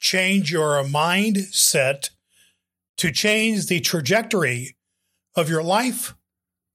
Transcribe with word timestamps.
change 0.00 0.50
your 0.50 0.82
mindset 0.82 2.10
to 2.96 3.12
change 3.12 3.66
the 3.66 3.80
trajectory 3.80 4.76
of 5.36 5.48
your 5.48 5.62
life 5.62 6.14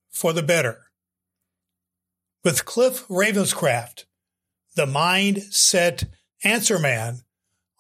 for 0.09 0.32
the 0.32 0.44
better. 0.44 0.83
With 2.44 2.66
Cliff 2.66 3.08
Ravenscraft, 3.08 4.06
the 4.76 4.86
Mindset 4.86 6.06
Answer 6.44 6.80
Man, 6.80 7.22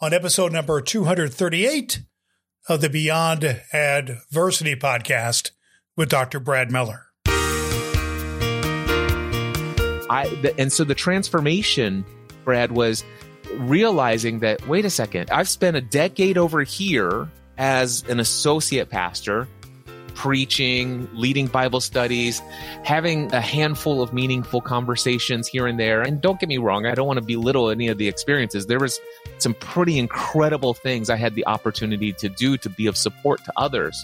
on 0.01 0.13
episode 0.13 0.51
number 0.51 0.81
238 0.81 2.01
of 2.67 2.81
the 2.81 2.89
Beyond 2.89 3.61
Adversity 3.71 4.75
podcast 4.75 5.51
with 5.95 6.09
Dr. 6.09 6.39
Brad 6.39 6.71
Miller. 6.71 7.05
I 10.07 10.53
and 10.57 10.71
so 10.71 10.83
the 10.83 10.95
transformation, 10.95 12.05
Brad, 12.43 12.71
was 12.71 13.03
realizing 13.57 14.39
that 14.39 14.67
wait 14.67 14.85
a 14.85 14.89
second, 14.89 15.29
I've 15.31 15.49
spent 15.49 15.77
a 15.77 15.81
decade 15.81 16.37
over 16.37 16.63
here 16.63 17.29
as 17.57 18.03
an 18.09 18.19
associate 18.19 18.89
pastor 18.89 19.47
preaching, 20.15 21.09
leading 21.13 21.47
Bible 21.47 21.81
studies, 21.81 22.41
having 22.83 23.31
a 23.33 23.41
handful 23.41 24.01
of 24.01 24.13
meaningful 24.13 24.61
conversations 24.61 25.47
here 25.47 25.67
and 25.67 25.79
there. 25.79 26.01
And 26.01 26.21
don't 26.21 26.39
get 26.39 26.49
me 26.49 26.57
wrong, 26.57 26.85
I 26.85 26.95
don't 26.95 27.05
want 27.05 27.19
to 27.19 27.25
belittle 27.25 27.69
any 27.69 27.89
of 27.89 27.97
the 27.97 28.07
experiences. 28.07 28.65
There 28.65 28.79
was 28.79 28.99
some 29.37 29.53
pretty 29.55 29.99
incredible 29.99 30.73
things 30.73 31.09
I 31.09 31.17
had 31.17 31.35
the 31.35 31.45
opportunity 31.45 32.13
to 32.13 32.29
do 32.29 32.57
to 32.57 32.69
be 32.69 32.87
of 32.87 32.97
support 32.97 33.43
to 33.43 33.53
others. 33.57 34.03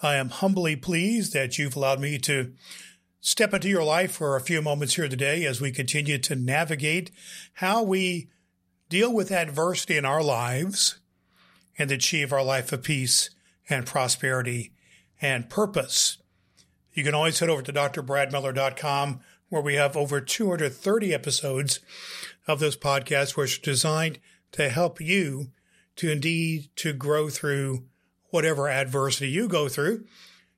I 0.00 0.14
am 0.16 0.28
humbly 0.28 0.76
pleased 0.76 1.32
that 1.32 1.58
you've 1.58 1.74
allowed 1.74 2.00
me 2.00 2.18
to 2.18 2.52
step 3.20 3.52
into 3.52 3.68
your 3.68 3.82
life 3.82 4.12
for 4.12 4.36
a 4.36 4.40
few 4.40 4.62
moments 4.62 4.94
here 4.94 5.08
today 5.08 5.44
as 5.44 5.60
we 5.60 5.72
continue 5.72 6.18
to 6.18 6.36
navigate 6.36 7.10
how 7.54 7.82
we 7.82 8.28
deal 8.88 9.12
with 9.12 9.32
adversity 9.32 9.96
in 9.96 10.04
our 10.04 10.22
lives 10.22 11.00
and 11.78 11.90
achieve 11.90 12.32
our 12.32 12.44
life 12.44 12.72
of 12.72 12.84
peace 12.84 13.30
and 13.68 13.86
prosperity 13.86 14.72
and 15.20 15.50
purpose. 15.50 16.18
You 16.92 17.02
can 17.02 17.14
always 17.14 17.40
head 17.40 17.50
over 17.50 17.62
to 17.62 17.72
drbradmiller.com 17.72 19.20
where 19.48 19.62
we 19.62 19.74
have 19.74 19.96
over 19.96 20.20
230 20.20 21.12
episodes 21.12 21.80
of 22.46 22.60
this 22.60 22.76
podcast 22.76 23.36
which 23.36 23.58
are 23.58 23.62
designed 23.62 24.20
to 24.52 24.68
help 24.68 25.00
you 25.00 25.50
to 25.96 26.10
indeed 26.10 26.68
to 26.76 26.92
grow 26.92 27.28
through 27.28 27.84
whatever 28.30 28.68
adversity 28.68 29.28
you 29.28 29.48
go 29.48 29.68
through. 29.68 30.04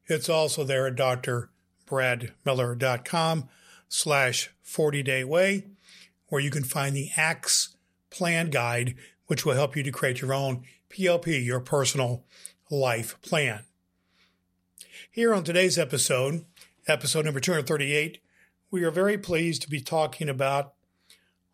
It's 0.06 0.28
also 0.28 0.64
there 0.64 0.86
at 0.86 0.96
drbradmiller.com 0.96 3.48
slash 3.88 4.50
40 4.62 5.02
day 5.02 5.24
way, 5.24 5.66
where 6.28 6.40
you 6.40 6.50
can 6.50 6.64
find 6.64 6.94
the 6.94 7.10
ACTS 7.16 7.76
plan 8.10 8.50
guide, 8.50 8.94
which 9.26 9.44
will 9.44 9.54
help 9.54 9.76
you 9.76 9.82
to 9.82 9.92
create 9.92 10.20
your 10.20 10.34
own 10.34 10.64
PLP, 10.90 11.44
your 11.44 11.60
personal 11.60 12.24
life 12.70 13.20
plan. 13.22 13.64
Here 15.10 15.34
on 15.34 15.44
today's 15.44 15.78
episode, 15.78 16.44
episode 16.86 17.24
number 17.24 17.40
238, 17.40 18.18
we 18.70 18.84
are 18.84 18.90
very 18.90 19.18
pleased 19.18 19.62
to 19.62 19.68
be 19.68 19.80
talking 19.80 20.28
about 20.28 20.74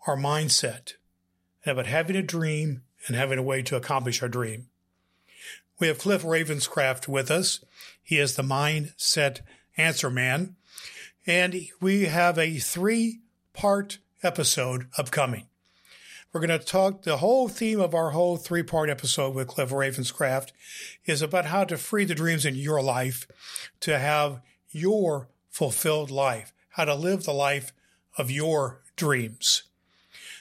our 0.07 0.17
mindset 0.17 0.95
about 1.65 1.87
having 1.87 2.17
a 2.17 2.23
dream 2.23 2.83
and 3.07 3.17
having 3.17 3.39
a 3.39 3.43
way 3.43 3.63
to 3.63 3.77
accomplish 3.77 4.23
our 4.23 4.29
dream. 4.29 4.69
We 5.79 5.89
have 5.89 5.99
Cliff 5.99 6.23
Ravenscraft 6.23 7.07
with 7.07 7.31
us. 7.31 7.63
He 8.03 8.19
is 8.19 8.35
the 8.35 8.43
Mindset 8.43 9.41
Answer 9.77 10.09
Man. 10.09 10.57
And 11.27 11.55
we 11.83 12.05
have 12.05 12.39
a 12.39 12.59
three 12.59 13.21
part 13.53 13.99
episode 14.23 14.87
upcoming. 14.97 15.49
We're 16.33 16.47
going 16.47 16.59
to 16.59 16.65
talk, 16.65 17.03
the 17.03 17.19
whole 17.19 17.49
theme 17.49 17.81
of 17.81 17.95
our 17.95 18.11
whole 18.11 18.39
three 18.39 18.63
part 18.63 18.89
episode 18.89 19.35
with 19.35 19.49
Cliff 19.49 19.71
Ravenscraft 19.71 20.53
is 21.05 21.21
about 21.21 21.47
how 21.47 21.65
to 21.65 21.77
free 21.77 22.07
the 22.07 22.15
dreams 22.15 22.47
in 22.47 22.55
your 22.55 22.81
life 22.83 23.27
to 23.81 23.99
have 23.99 24.41
your 24.71 25.29
fulfilled 25.51 26.11
life, 26.11 26.55
how 26.71 26.87
to 26.87 26.95
live 26.95 27.25
the 27.25 27.35
life 27.35 27.75
of 28.17 28.31
your 28.31 28.83
dreams. 28.97 29.65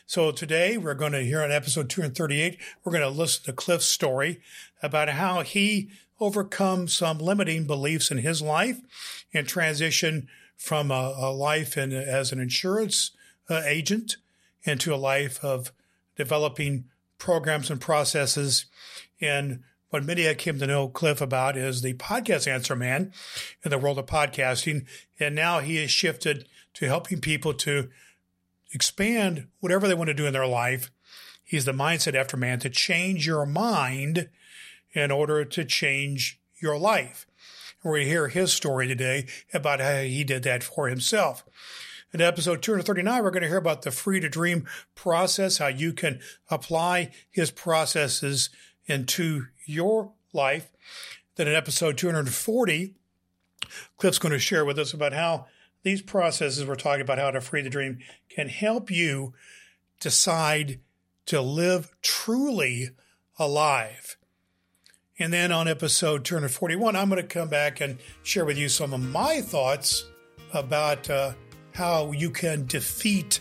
So 0.08 0.32
today 0.32 0.78
we're 0.78 0.94
going 0.94 1.14
to 1.14 1.24
hear 1.24 1.42
on 1.42 1.52
episode 1.52 1.90
238, 1.90 2.60
we're 2.84 2.92
going 2.92 3.02
to 3.02 3.10
listen 3.10 3.44
to 3.46 3.54
Cliff's 3.54 3.88
story 3.88 4.40
about 4.84 5.10
how 5.10 5.42
he 5.42 5.90
overcome 6.20 6.88
some 6.88 7.18
limiting 7.18 7.66
beliefs 7.66 8.12
in 8.12 8.20
his 8.20 8.40
life 8.40 8.80
and 9.34 9.48
transition 9.48 10.28
from 10.56 10.92
a, 10.92 11.16
a 11.18 11.34
life 11.34 11.76
in, 11.76 11.92
as 11.92 12.32
an 12.32 12.40
insurance 12.40 13.12
uh, 13.50 13.64
agent 13.66 14.18
into 14.62 14.94
a 14.94 14.96
life 14.96 15.44
of 15.44 15.72
developing 16.16 16.86
programs 17.18 17.72
and 17.72 17.82
processes. 17.82 18.66
And 19.20 19.64
what 19.90 20.06
many 20.06 20.30
I 20.30 20.36
came 20.36 20.60
to 20.60 20.68
know 20.68 20.88
Cliff 20.88 21.20
about 21.20 21.58
is 21.58 21.82
the 21.82 21.96
podcast 21.96 22.48
answer 22.48 22.76
man 22.76 23.12
in 23.64 23.72
the 23.72 23.80
world 23.80 23.98
of 23.98 24.06
podcasting. 24.06 24.86
And 25.20 25.34
now 25.34 25.62
he 25.62 25.78
has 25.78 25.90
shifted 25.90 26.48
to 26.76 26.86
helping 26.86 27.22
people 27.22 27.56
to 27.56 27.90
expand 28.72 29.48
whatever 29.60 29.88
they 29.88 29.94
want 29.94 30.08
to 30.10 30.14
do 30.14 30.26
in 30.26 30.34
their 30.34 30.48
life. 30.48 30.92
He's 31.44 31.66
the 31.66 31.72
mindset 31.72 32.16
answer 32.16 32.38
man 32.38 32.60
to 32.60 32.70
change 32.70 33.28
your 33.28 33.46
mind 33.46 34.30
in 34.94 35.12
order 35.12 35.46
to 35.46 35.66
change 35.66 36.40
your 36.60 36.78
life. 36.78 37.28
We 37.84 38.06
hear 38.06 38.30
his 38.30 38.52
story 38.52 38.88
today 38.88 39.28
about 39.54 39.80
how 39.80 40.02
he 40.02 40.24
did 40.24 40.42
that 40.44 40.64
for 40.64 40.88
himself. 40.88 41.44
In 42.12 42.22
episode 42.22 42.64
239, 42.64 43.24
we're 43.24 43.30
going 43.30 43.44
to 43.44 43.50
hear 43.50 43.58
about 43.58 43.84
the 43.84 43.92
free 43.92 44.20
to 44.22 44.30
dream 44.30 44.66
process, 44.96 45.58
how 45.58 45.68
you 45.68 45.94
can 45.94 46.20
apply 46.50 47.12
his 47.30 47.52
processes 47.52 48.50
into 48.88 49.48
your 49.66 50.14
life. 50.34 50.72
Then 51.36 51.48
in 51.48 51.54
episode 51.54 51.98
240, 51.98 52.96
Cliff's 53.98 54.20
going 54.20 54.32
to 54.32 54.40
share 54.40 54.66
with 54.66 54.80
us 54.80 54.94
about 54.94 55.14
how 55.14 55.48
these 55.86 56.02
processes 56.02 56.66
we're 56.66 56.76
talking 56.76 57.02
about 57.02 57.20
how 57.20 57.30
to 57.30 57.40
free 57.40 57.62
the 57.62 57.70
dream 57.70 58.00
can 58.28 58.50
help 58.50 58.90
you 58.90 59.34
decide 60.00 60.80
to 61.28 61.40
live 61.40 61.96
truly 62.02 62.90
alive. 63.38 64.18
And 65.20 65.32
then 65.32 65.52
on 65.52 65.68
episode 65.68 66.26
241, 66.26 66.96
I'm 66.96 67.08
going 67.08 67.22
to 67.22 67.28
come 67.28 67.50
back 67.50 67.82
and 67.82 68.00
share 68.24 68.46
with 68.46 68.58
you 68.58 68.68
some 68.68 68.94
of 68.94 69.00
my 69.00 69.42
thoughts 69.42 70.06
about 70.54 71.08
uh, 71.08 71.34
how 71.74 72.12
you 72.12 72.32
can 72.32 72.66
defeat 72.66 73.40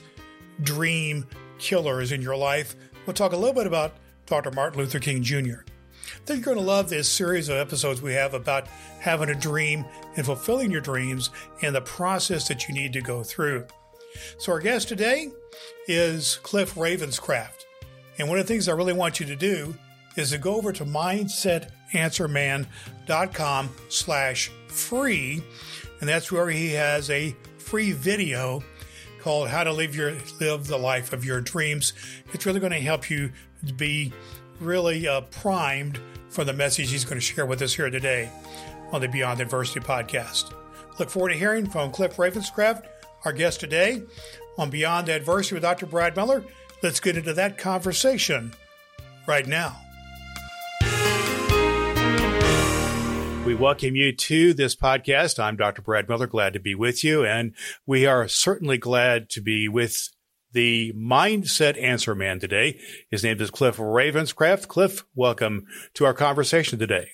dream 0.63 1.27
killers 1.59 2.13
in 2.13 2.21
your 2.21 2.37
life. 2.37 2.77
We'll 3.07 3.15
talk 3.15 3.33
a 3.33 3.37
little 3.37 3.55
bit 3.55 3.67
about 3.67 3.95
Dr. 4.27 4.51
Martin 4.51 4.79
Luther 4.79 5.01
King 5.01 5.23
Jr. 5.23 5.63
I 6.15 6.27
think 6.27 6.45
you're 6.45 6.55
going 6.55 6.65
to 6.65 6.71
love 6.71 6.89
this 6.89 7.09
series 7.09 7.49
of 7.49 7.57
episodes 7.57 8.01
we 8.01 8.15
have 8.15 8.35
about 8.35 8.67
having 9.01 9.29
a 9.29 9.35
dream 9.35 9.85
and 10.17 10.25
fulfilling 10.25 10.71
your 10.71 10.81
dreams 10.81 11.31
and 11.63 11.75
the 11.75 11.81
process 11.81 12.49
that 12.49 12.69
you 12.69 12.75
need 12.75 12.93
to 12.95 13.01
go 13.01 13.23
through. 13.23 13.67
So, 14.39 14.53
our 14.53 14.61
guest 14.61 14.89
today 14.89 15.31
is 15.89 16.39
Cliff 16.43 16.75
Ravenscraft. 16.75 17.65
And 18.19 18.29
one 18.29 18.39
of 18.39 18.47
the 18.47 18.53
things 18.53 18.69
I 18.69 18.73
really 18.73 18.93
want 18.93 19.19
you 19.19 19.27
to 19.27 19.37
do 19.37 19.75
is 20.17 20.31
to 20.31 20.39
go 20.39 20.55
over 20.55 20.73
to 20.73 20.85
mindsetanswerman.com 20.85 23.71
slash 23.89 24.53
free. 24.69 25.43
And 26.01 26.09
that's 26.09 26.31
where 26.31 26.49
he 26.49 26.71
has 26.73 27.11
a 27.11 27.35
free 27.59 27.93
video 27.93 28.63
called 29.21 29.49
How 29.49 29.65
to 29.65 29.73
Live 29.73 29.97
Your 29.97 30.13
Live 30.41 30.69
the 30.69 30.79
Life 30.79 31.13
of 31.13 31.25
Your 31.25 31.41
Dreams. 31.41 31.93
It's 32.33 32.47
really 32.47 32.61
going 32.61 32.73
to 32.73 32.81
help 32.81 33.11
you 33.11 33.33
be 33.77 34.13
really 34.61 35.07
uh, 35.07 35.23
primed 35.23 35.99
for 36.29 36.45
the 36.45 36.53
message 36.53 36.91
he's 36.91 37.05
going 37.05 37.17
to 37.17 37.21
share 37.21 37.47
with 37.47 37.63
us 37.63 37.75
here 37.75 37.91
today 37.91 38.31
on 38.93 39.01
the 39.01 39.09
Beyond 39.09 39.41
Adversity 39.41 39.81
podcast. 39.81 40.53
Look 40.99 41.11
forward 41.11 41.31
to 41.31 41.39
hearing 41.39 41.69
from 41.69 41.91
Cliff 41.91 42.17
Ravenscraft, 42.17 42.85
our 43.25 43.33
guest 43.33 43.61
today 43.61 44.03
on 44.59 44.71
Beyond 44.71 45.09
Adversity 45.09 45.57
with 45.57 45.63
Dr. 45.63 45.87
Brad 45.87 46.17
Miller. 46.17 46.45
Let's 46.83 47.01
get 47.01 47.17
into 47.17 47.33
that 47.35 47.59
conversation 47.59 48.53
right 49.27 49.47
now. 49.47 49.77
We 53.45 53.55
welcome 53.55 53.95
you 53.95 54.11
to 54.11 54.55
this 54.55 54.75
podcast. 54.75 55.39
I'm 55.39 55.57
Dr. 55.57 55.83
Brad 55.83 56.09
Miller, 56.09 56.27
glad 56.27 56.55
to 56.55 56.61
be 56.61 56.75
with 56.75 57.05
you. 57.05 57.27
And 57.27 57.55
we 57.85 58.07
are 58.07 58.27
certainly 58.27 58.79
glad 58.79 59.29
to 59.31 59.43
be 59.43 59.69
with 59.69 60.09
the 60.55 60.93
mindset 60.97 61.81
answer 61.83 62.15
man 62.15 62.41
today. 62.41 62.81
His 63.11 63.23
name 63.23 63.41
is 63.41 63.51
Cliff 63.51 63.77
Ravenscraft. 63.77 64.69
Cliff, 64.69 65.05
welcome 65.15 65.67
to 65.95 66.07
our 66.07 66.15
conversation 66.15 66.79
today. 66.79 67.11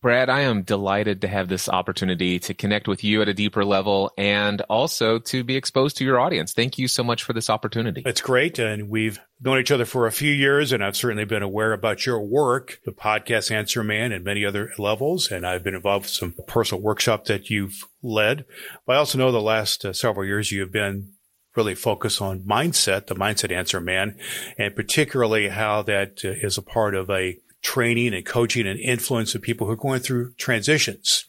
Brad, 0.00 0.30
I 0.30 0.42
am 0.42 0.62
delighted 0.62 1.20
to 1.20 1.28
have 1.28 1.48
this 1.48 1.68
opportunity 1.68 2.38
to 2.40 2.54
connect 2.54 2.88
with 2.88 3.04
you 3.04 3.20
at 3.20 3.28
a 3.28 3.34
deeper 3.34 3.64
level 3.64 4.10
and 4.16 4.60
also 4.62 5.18
to 5.18 5.44
be 5.44 5.56
exposed 5.56 5.98
to 5.98 6.04
your 6.04 6.18
audience. 6.18 6.54
Thank 6.54 6.78
you 6.78 6.88
so 6.88 7.04
much 7.04 7.24
for 7.24 7.34
this 7.34 7.50
opportunity. 7.50 8.02
It's 8.06 8.20
great. 8.20 8.58
And 8.58 8.88
we've 8.88 9.20
known 9.40 9.58
each 9.58 9.70
other 9.70 9.84
for 9.84 10.06
a 10.06 10.12
few 10.12 10.32
years, 10.32 10.72
and 10.72 10.82
I've 10.82 10.96
certainly 10.96 11.26
been 11.26 11.42
aware 11.42 11.74
about 11.74 12.06
your 12.06 12.20
work, 12.20 12.80
the 12.86 12.92
podcast 12.92 13.50
Answer 13.50 13.84
Man, 13.84 14.12
and 14.12 14.24
many 14.24 14.46
other 14.46 14.72
levels. 14.78 15.30
And 15.30 15.46
I've 15.46 15.62
been 15.62 15.74
involved 15.74 16.06
with 16.06 16.12
some 16.12 16.34
personal 16.46 16.82
workshops 16.82 17.28
that 17.28 17.50
you've 17.50 17.84
led. 18.02 18.46
But 18.86 18.94
I 18.94 18.98
also 18.98 19.18
know 19.18 19.30
the 19.30 19.42
last 19.42 19.84
uh, 19.84 19.92
several 19.92 20.24
years 20.24 20.50
you 20.50 20.60
have 20.60 20.72
been 20.72 21.12
really 21.56 21.74
focus 21.74 22.20
on 22.20 22.40
mindset, 22.40 23.06
the 23.06 23.14
mindset 23.14 23.52
answer 23.52 23.80
man, 23.80 24.18
and 24.58 24.74
particularly 24.74 25.48
how 25.48 25.82
that 25.82 26.24
uh, 26.24 26.30
is 26.30 26.58
a 26.58 26.62
part 26.62 26.94
of 26.94 27.10
a 27.10 27.38
training 27.62 28.14
and 28.14 28.26
coaching 28.26 28.66
and 28.66 28.80
influence 28.80 29.34
of 29.34 29.42
people 29.42 29.66
who 29.66 29.72
are 29.72 29.76
going 29.76 30.00
through 30.00 30.32
transitions. 30.34 31.26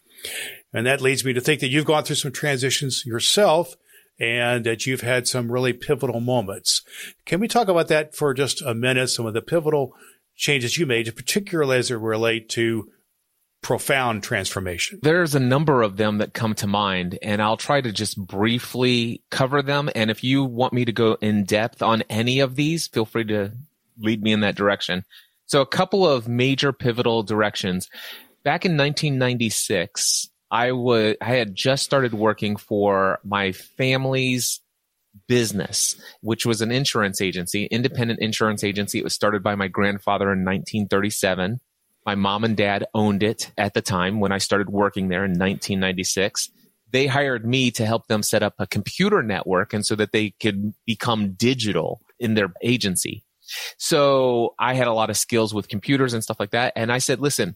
And 0.73 0.87
that 0.87 1.01
leads 1.01 1.23
me 1.23 1.33
to 1.33 1.41
think 1.41 1.61
that 1.61 1.69
you've 1.69 1.85
gone 1.85 2.03
through 2.03 2.15
some 2.15 2.31
transitions 2.31 3.05
yourself 3.05 3.75
and 4.19 4.65
that 4.65 4.85
you've 4.85 5.01
had 5.01 5.27
some 5.27 5.51
really 5.51 5.73
pivotal 5.73 6.19
moments. 6.19 6.81
Can 7.25 7.39
we 7.39 7.47
talk 7.47 7.67
about 7.67 7.87
that 7.89 8.15
for 8.15 8.33
just 8.33 8.61
a 8.61 8.73
minute? 8.73 9.09
Some 9.09 9.25
of 9.25 9.33
the 9.33 9.41
pivotal 9.41 9.93
changes 10.35 10.77
you 10.77 10.85
made, 10.85 11.13
particularly 11.15 11.77
as 11.77 11.91
it 11.91 11.95
relate 11.95 12.49
to 12.49 12.89
profound 13.63 14.21
transformation? 14.21 14.99
There's 15.01 15.33
a 15.33 15.39
number 15.39 15.81
of 15.81 15.97
them 15.97 16.19
that 16.19 16.33
come 16.33 16.53
to 16.55 16.67
mind, 16.67 17.17
and 17.23 17.41
I'll 17.41 17.57
try 17.57 17.81
to 17.81 17.91
just 17.91 18.17
briefly 18.17 19.23
cover 19.31 19.61
them. 19.63 19.89
And 19.95 20.11
if 20.11 20.23
you 20.23 20.43
want 20.43 20.73
me 20.73 20.85
to 20.85 20.91
go 20.91 21.17
in 21.21 21.45
depth 21.45 21.81
on 21.81 22.03
any 22.09 22.39
of 22.41 22.55
these, 22.55 22.87
feel 22.87 23.05
free 23.05 23.25
to 23.25 23.51
lead 23.97 24.21
me 24.21 24.31
in 24.31 24.41
that 24.41 24.55
direction. 24.55 25.03
So 25.45 25.61
a 25.61 25.65
couple 25.65 26.07
of 26.07 26.27
major 26.27 26.71
pivotal 26.71 27.23
directions. 27.23 27.89
Back 28.43 28.65
in 28.65 28.77
1996, 28.77 30.29
I 30.51 30.71
would 30.71 31.17
I 31.21 31.35
had 31.35 31.55
just 31.55 31.83
started 31.83 32.13
working 32.13 32.57
for 32.57 33.19
my 33.23 33.53
family's 33.53 34.61
business, 35.27 35.99
which 36.21 36.45
was 36.45 36.61
an 36.61 36.71
insurance 36.71 37.21
agency, 37.21 37.65
independent 37.65 38.19
insurance 38.19 38.63
agency. 38.63 38.99
It 38.99 39.03
was 39.03 39.13
started 39.13 39.43
by 39.43 39.55
my 39.55 39.67
grandfather 39.67 40.25
in 40.25 40.45
1937. 40.45 41.59
My 42.05 42.15
mom 42.15 42.43
and 42.43 42.57
dad 42.57 42.85
owned 42.93 43.23
it 43.23 43.51
at 43.57 43.73
the 43.73 43.81
time 43.81 44.19
when 44.19 44.31
I 44.31 44.37
started 44.37 44.69
working 44.69 45.07
there 45.07 45.23
in 45.23 45.31
1996. 45.31 46.49
They 46.91 47.07
hired 47.07 47.45
me 47.45 47.71
to 47.71 47.85
help 47.85 48.07
them 48.07 48.21
set 48.23 48.43
up 48.43 48.53
a 48.59 48.67
computer 48.67 49.23
network 49.23 49.73
and 49.73 49.85
so 49.85 49.95
that 49.95 50.11
they 50.11 50.31
could 50.39 50.73
become 50.85 51.33
digital 51.33 52.01
in 52.19 52.35
their 52.35 52.53
agency. 52.61 53.23
So 53.77 54.53
I 54.59 54.73
had 54.73 54.87
a 54.87 54.93
lot 54.93 55.09
of 55.09 55.17
skills 55.17 55.53
with 55.53 55.67
computers 55.67 56.13
and 56.13 56.23
stuff 56.23 56.39
like 56.39 56.51
that. 56.51 56.73
And 56.75 56.91
I 56.91 56.99
said, 56.99 57.19
listen, 57.19 57.55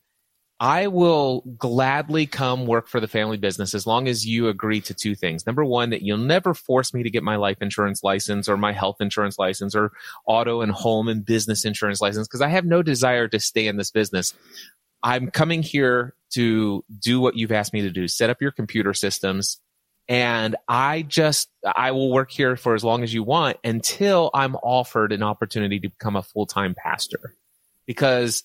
I 0.60 0.88
will 0.88 1.42
gladly 1.58 2.26
come 2.26 2.66
work 2.66 2.88
for 2.88 3.00
the 3.00 3.08
family 3.08 3.38
business 3.38 3.76
as 3.76 3.86
long 3.86 4.08
as 4.08 4.26
you 4.26 4.48
agree 4.48 4.82
to 4.82 4.94
two 4.94 5.14
things. 5.14 5.46
Number 5.46 5.64
one, 5.64 5.92
that 5.92 6.02
you'll 6.02 6.18
never 6.18 6.56
force 6.56 6.96
me 6.96 7.04
to 7.04 7.12
get 7.12 7.22
my 7.22 7.36
life 7.36 7.62
insurance 7.62 8.04
license 8.04 8.50
or 8.50 8.58
my 8.58 8.74
health 8.74 8.98
insurance 9.00 9.38
license 9.38 9.76
or 9.76 9.92
auto 10.26 10.62
and 10.62 10.72
home 10.72 11.10
and 11.10 11.24
business 11.24 11.64
insurance 11.64 12.02
license 12.02 12.28
because 12.28 12.42
I 12.42 12.48
have 12.48 12.66
no 12.66 12.82
desire 12.82 13.28
to 13.28 13.40
stay 13.40 13.68
in 13.68 13.78
this 13.78 13.92
business. 13.92 14.34
I'm 15.04 15.30
coming 15.30 15.62
here 15.62 16.16
to 16.32 16.84
do 17.00 17.20
what 17.20 17.38
you've 17.38 17.52
asked 17.52 17.74
me 17.74 17.82
to 17.82 17.92
do, 17.92 18.08
set 18.08 18.32
up 18.32 18.42
your 18.42 18.52
computer 18.52 18.96
systems, 18.96 19.60
and 20.10 20.56
I 20.68 21.04
just, 21.04 21.50
I 21.64 21.92
will 21.92 22.12
work 22.12 22.32
here 22.32 22.56
for 22.56 22.74
as 22.74 22.84
long 22.84 23.04
as 23.04 23.14
you 23.14 23.24
want 23.24 23.58
until 23.64 24.32
I'm 24.34 24.56
offered 24.56 25.12
an 25.12 25.22
opportunity 25.22 25.80
to 25.82 25.90
become 25.90 26.16
a 26.16 26.24
full 26.24 26.48
time 26.48 26.74
pastor. 26.74 27.36
Because 27.86 28.44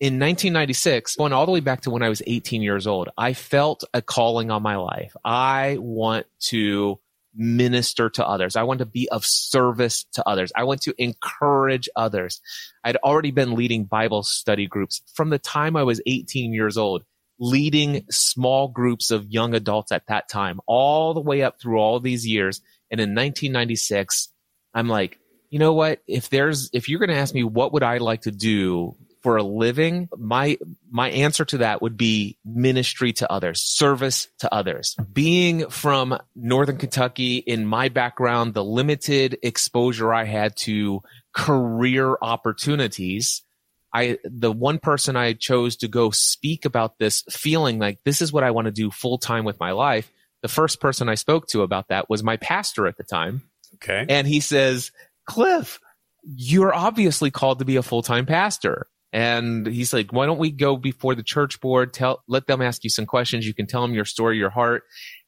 in 0.00 0.14
1996, 0.14 1.16
going 1.16 1.34
all 1.34 1.44
the 1.44 1.52
way 1.52 1.60
back 1.60 1.82
to 1.82 1.90
when 1.90 2.02
I 2.02 2.08
was 2.08 2.22
18 2.26 2.62
years 2.62 2.86
old, 2.86 3.10
I 3.18 3.34
felt 3.34 3.84
a 3.92 4.00
calling 4.00 4.50
on 4.50 4.62
my 4.62 4.76
life. 4.76 5.14
I 5.24 5.76
want 5.78 6.26
to 6.46 6.98
minister 7.34 8.08
to 8.08 8.26
others. 8.26 8.56
I 8.56 8.62
want 8.62 8.78
to 8.78 8.86
be 8.86 9.08
of 9.10 9.26
service 9.26 10.04
to 10.14 10.26
others. 10.26 10.52
I 10.56 10.64
want 10.64 10.82
to 10.82 10.94
encourage 10.96 11.88
others. 11.94 12.40
I'd 12.82 12.96
already 12.96 13.30
been 13.30 13.54
leading 13.54 13.84
Bible 13.84 14.22
study 14.22 14.66
groups 14.66 15.02
from 15.14 15.28
the 15.28 15.38
time 15.38 15.76
I 15.76 15.82
was 15.82 16.00
18 16.06 16.52
years 16.54 16.78
old 16.78 17.04
leading 17.38 18.04
small 18.10 18.68
groups 18.68 19.10
of 19.10 19.26
young 19.26 19.54
adults 19.54 19.92
at 19.92 20.06
that 20.08 20.28
time, 20.28 20.60
all 20.66 21.14
the 21.14 21.20
way 21.20 21.42
up 21.42 21.58
through 21.58 21.78
all 21.78 21.98
these 21.98 22.26
years. 22.26 22.60
And 22.90 23.00
in 23.00 23.10
1996, 23.14 24.28
I'm 24.74 24.88
like, 24.88 25.18
you 25.48 25.58
know 25.58 25.72
what? 25.72 26.02
If 26.06 26.28
there's, 26.28 26.68
if 26.72 26.88
you're 26.88 26.98
going 26.98 27.08
to 27.08 27.16
ask 27.16 27.34
me 27.34 27.42
what 27.42 27.72
would 27.72 27.82
I 27.82 27.98
like 27.98 28.22
to 28.22 28.30
do 28.30 28.94
for 29.22 29.36
a 29.36 29.42
living, 29.42 30.08
my, 30.16 30.56
my 30.90 31.10
answer 31.10 31.44
to 31.44 31.58
that 31.58 31.82
would 31.82 31.96
be 31.96 32.38
ministry 32.44 33.12
to 33.14 33.30
others, 33.30 33.60
service 33.60 34.28
to 34.38 34.52
others. 34.52 34.96
Being 35.12 35.68
from 35.68 36.18
Northern 36.34 36.78
Kentucky 36.78 37.36
in 37.36 37.66
my 37.66 37.88
background, 37.88 38.54
the 38.54 38.64
limited 38.64 39.38
exposure 39.42 40.12
I 40.12 40.24
had 40.24 40.56
to 40.60 41.02
career 41.34 42.16
opportunities, 42.22 43.42
I, 43.92 44.18
the 44.24 44.52
one 44.52 44.78
person 44.78 45.16
I 45.16 45.34
chose 45.34 45.76
to 45.78 45.88
go 45.88 46.10
speak 46.10 46.64
about 46.64 46.98
this 46.98 47.22
feeling 47.28 47.78
like 47.78 47.98
this 48.04 48.22
is 48.22 48.32
what 48.32 48.44
I 48.44 48.52
want 48.52 48.66
to 48.66 48.72
do 48.72 48.90
full 48.90 49.18
time 49.18 49.44
with 49.44 49.60
my 49.60 49.72
life. 49.72 50.10
The 50.42 50.48
first 50.48 50.80
person 50.80 51.08
I 51.08 51.16
spoke 51.16 51.46
to 51.48 51.62
about 51.62 51.88
that 51.88 52.08
was 52.08 52.22
my 52.22 52.38
pastor 52.38 52.86
at 52.86 52.96
the 52.96 53.04
time. 53.04 53.42
Okay. 53.74 54.06
And 54.08 54.26
he 54.26 54.40
says, 54.40 54.90
Cliff, 55.26 55.78
you're 56.24 56.74
obviously 56.74 57.30
called 57.30 57.58
to 57.58 57.64
be 57.64 57.76
a 57.76 57.82
full 57.82 58.02
time 58.02 58.26
pastor. 58.26 58.86
And 59.12 59.66
he's 59.66 59.92
like, 59.92 60.12
why 60.12 60.26
don't 60.26 60.38
we 60.38 60.50
go 60.52 60.76
before 60.76 61.14
the 61.14 61.22
church 61.22 61.60
board? 61.60 61.92
Tell, 61.92 62.22
let 62.28 62.46
them 62.46 62.62
ask 62.62 62.84
you 62.84 62.90
some 62.90 63.06
questions. 63.06 63.46
You 63.46 63.54
can 63.54 63.66
tell 63.66 63.82
them 63.82 63.94
your 63.94 64.04
story, 64.04 64.38
your 64.38 64.50
heart. 64.50 64.84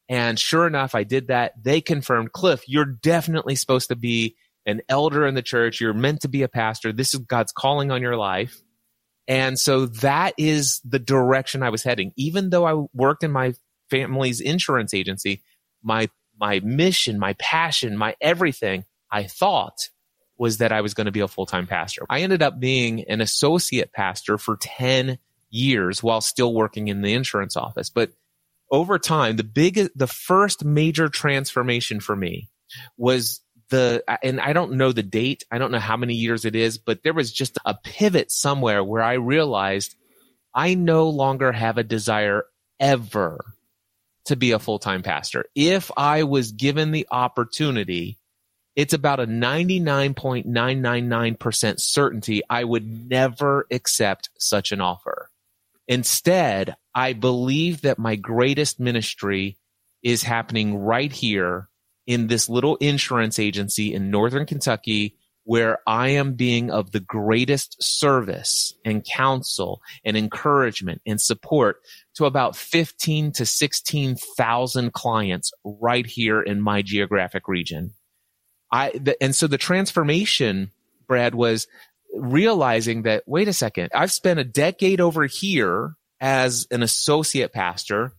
And 0.08 0.38
sure 0.38 0.67
enough, 0.67 0.94
I 0.94 1.05
did 1.05 1.29
that. 1.29 1.52
They 1.62 1.81
confirmed, 1.81 2.32
Cliff, 2.32 2.62
you're 2.69 2.84
definitely 2.84 3.56
supposed 3.56 3.88
to 3.88 3.96
be 3.96 4.37
an 4.67 4.82
elder 4.88 5.26
in 5.26 5.34
the 5.34 5.43
church. 5.43 5.81
You're 5.81 5.94
meant 5.94 6.20
to 6.20 6.29
be 6.29 6.43
a 6.43 6.49
pastor. 6.49 6.93
This 6.93 7.14
is 7.14 7.20
God's 7.20 7.52
calling 7.52 7.90
on 7.90 8.02
your 8.02 8.17
life. 8.17 8.61
And 9.26 9.58
so 9.58 9.87
that 9.87 10.34
is 10.37 10.81
the 10.84 10.99
direction 10.99 11.62
I 11.62 11.70
was 11.70 11.82
heading. 11.82 12.12
Even 12.17 12.50
though 12.50 12.67
I 12.67 12.87
worked 12.94 13.25
in 13.25 13.32
my 13.32 13.55
family's 13.90 14.40
insurance 14.40 14.94
agency, 14.94 15.43
my, 15.82 16.08
my 16.38 16.61
mission, 16.61 17.19
my 17.19 17.34
passion, 17.34 17.96
my 17.96 18.14
everything, 18.20 18.84
I 19.11 19.25
thought 19.25 19.88
was 20.38 20.58
that 20.58 20.73
I 20.73 20.81
was 20.81 20.94
going 20.94 21.06
to 21.06 21.12
be 21.12 21.20
a 21.20 21.29
full 21.29 21.46
time 21.46 21.67
pastor. 21.67 22.05
I 22.08 22.20
ended 22.20 22.43
up 22.43 22.58
being 22.58 23.05
an 23.05 23.20
associate 23.20 23.93
pastor 23.93 24.38
for 24.38 24.56
10 24.56 25.19
years 25.51 26.03
while 26.03 26.20
still 26.20 26.53
working 26.55 26.89
in 26.89 27.03
the 27.03 27.12
insurance 27.12 27.56
office. 27.56 27.91
But 27.91 28.12
over 28.70 28.98
time, 28.98 29.36
the 29.36 29.44
big, 29.44 29.91
the 29.94 30.06
first 30.06 30.65
major 30.65 31.08
transformation 31.08 32.01
for 32.01 32.17
me 32.17 32.48
was 32.96 33.41
the 33.72 34.05
and 34.22 34.41
I 34.41 34.53
don't 34.53 34.72
know 34.72 34.93
the 34.93 35.03
date. 35.03 35.44
I 35.51 35.58
don't 35.58 35.72
know 35.72 35.79
how 35.79 35.96
many 35.96 36.15
years 36.15 36.44
it 36.44 36.55
is, 36.55 36.79
but 36.79 37.03
there 37.03 37.15
was 37.15 37.32
just 37.32 37.58
a 37.65 37.74
pivot 37.74 38.31
somewhere 38.31 38.84
where 38.84 39.03
I 39.03 39.15
realized 39.15 39.96
I 40.55 40.74
no 40.74 41.08
longer 41.08 41.53
have 41.53 41.79
a 41.79 41.82
desire 41.82 42.44
ever 42.79 43.41
to 44.27 44.36
be 44.36 44.53
a 44.53 44.58
full-time 44.58 45.03
pastor. 45.03 45.46
If 45.55 45.91
I 45.96 46.22
was 46.22 46.53
given 46.53 46.93
the 46.93 47.08
opportunity, 47.10 48.19
it's 48.74 48.94
about 48.94 49.20
a 49.20 49.26
99.999% 49.26 51.74
certainty 51.79 52.41
I 52.48 52.64
would 52.64 53.10
never 53.10 53.67
accept 53.70 54.31
such 54.38 54.72
an 54.72 54.81
offer. 54.81 55.29
Instead, 55.88 56.74
I 56.94 57.12
believe 57.12 57.82
that 57.82 57.98
my 57.98 58.17
greatest 58.17 58.81
ministry 58.81 59.58
is 60.02 60.22
happening 60.22 60.79
right 60.79 61.12
here 61.12 61.69
in 62.06 62.29
this 62.29 62.48
little 62.48 62.76
insurance 62.76 63.38
agency 63.38 63.93
in 63.94 64.10
Northern 64.10 64.46
Kentucky 64.46 65.19
where 65.44 65.79
I 65.86 66.10
am 66.10 66.34
being 66.34 66.70
of 66.70 66.93
the 66.93 67.00
greatest 67.00 67.82
service 67.82 68.74
and 68.84 69.05
counsel 69.05 69.82
and 70.05 70.17
encouragement 70.17 71.02
and 71.05 71.20
support 71.20 71.81
to 72.14 72.26
about 72.26 72.56
15 72.56 73.32
to 73.32 73.46
16,000 73.46 74.93
clients 74.93 75.52
right 75.64 76.06
here 76.06 76.41
in 76.41 76.60
my 76.60 76.82
geographic 76.82 77.48
region. 77.48 77.93
I, 78.72 78.91
the, 78.91 79.22
and 79.22 79.34
so 79.34 79.46
the 79.46 79.58
transformation, 79.58 80.72
Brad, 81.06 81.34
was 81.34 81.69
realizing 82.14 83.02
that, 83.02 83.22
wait 83.26 83.48
a 83.48 83.52
second, 83.52 83.91
I've 83.94 84.12
spent 84.12 84.41
a 84.41 84.44
decade 84.44 85.00
over 85.00 85.26
here 85.26 85.94
as 86.20 86.67
an 86.70 86.82
associate 86.82 87.52
pastor 87.52 88.12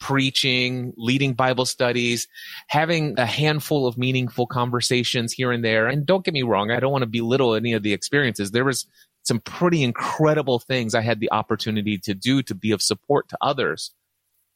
preaching, 0.00 0.92
leading 0.96 1.34
Bible 1.34 1.66
studies, 1.66 2.26
having 2.68 3.18
a 3.18 3.26
handful 3.26 3.86
of 3.86 3.96
meaningful 3.96 4.46
conversations 4.46 5.32
here 5.32 5.52
and 5.52 5.64
there. 5.64 5.86
And 5.86 6.04
don't 6.04 6.24
get 6.24 6.34
me 6.34 6.42
wrong, 6.42 6.70
I 6.70 6.80
don't 6.80 6.92
want 6.92 7.02
to 7.02 7.08
belittle 7.08 7.54
any 7.54 7.72
of 7.74 7.82
the 7.82 7.92
experiences. 7.92 8.50
There 8.50 8.64
was 8.64 8.86
some 9.22 9.40
pretty 9.40 9.82
incredible 9.82 10.58
things 10.58 10.94
I 10.94 11.00
had 11.00 11.20
the 11.20 11.32
opportunity 11.32 11.98
to 11.98 12.14
do 12.14 12.42
to 12.42 12.54
be 12.54 12.72
of 12.72 12.82
support 12.82 13.28
to 13.28 13.38
others. 13.40 13.92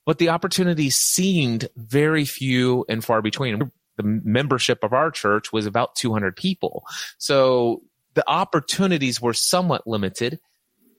But 0.04 0.18
the 0.18 0.30
opportunities 0.30 0.96
seemed 0.96 1.68
very 1.76 2.24
few 2.24 2.84
and 2.88 3.04
far 3.04 3.22
between. 3.22 3.70
The 3.98 4.20
membership 4.24 4.82
of 4.82 4.94
our 4.94 5.10
church 5.10 5.52
was 5.52 5.66
about 5.66 5.94
200 5.96 6.34
people. 6.34 6.84
So 7.18 7.82
the 8.14 8.24
opportunities 8.28 9.20
were 9.20 9.34
somewhat 9.34 9.86
limited. 9.86 10.40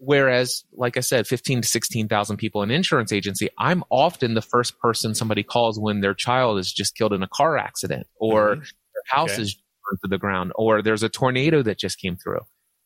Whereas, 0.01 0.63
like 0.71 0.95
I 0.95 1.01
said, 1.01 1.27
15 1.27 1.63
to 1.63 1.67
16,000 1.67 2.37
people 2.37 2.61
in 2.61 2.71
insurance 2.71 3.11
agency, 3.11 3.49
I'm 3.57 3.83
often 3.89 4.33
the 4.33 4.41
first 4.41 4.79
person 4.79 5.13
somebody 5.13 5.43
calls 5.43 5.77
when 5.77 5.99
their 5.99 6.13
child 6.13 6.59
is 6.59 6.71
just 6.71 6.95
killed 6.95 7.11
in 7.11 7.23
a 7.23 7.27
car 7.27 7.57
accident 7.57 8.07
or 8.15 8.51
mm-hmm. 8.51 8.61
their 8.61 9.03
house 9.07 9.33
okay. 9.33 9.41
is 9.41 9.55
burned 9.55 9.99
to 10.03 10.07
the 10.07 10.17
ground 10.17 10.53
or 10.55 10.81
there's 10.81 11.03
a 11.03 11.09
tornado 11.09 11.61
that 11.63 11.79
just 11.79 11.99
came 11.99 12.15
through. 12.15 12.39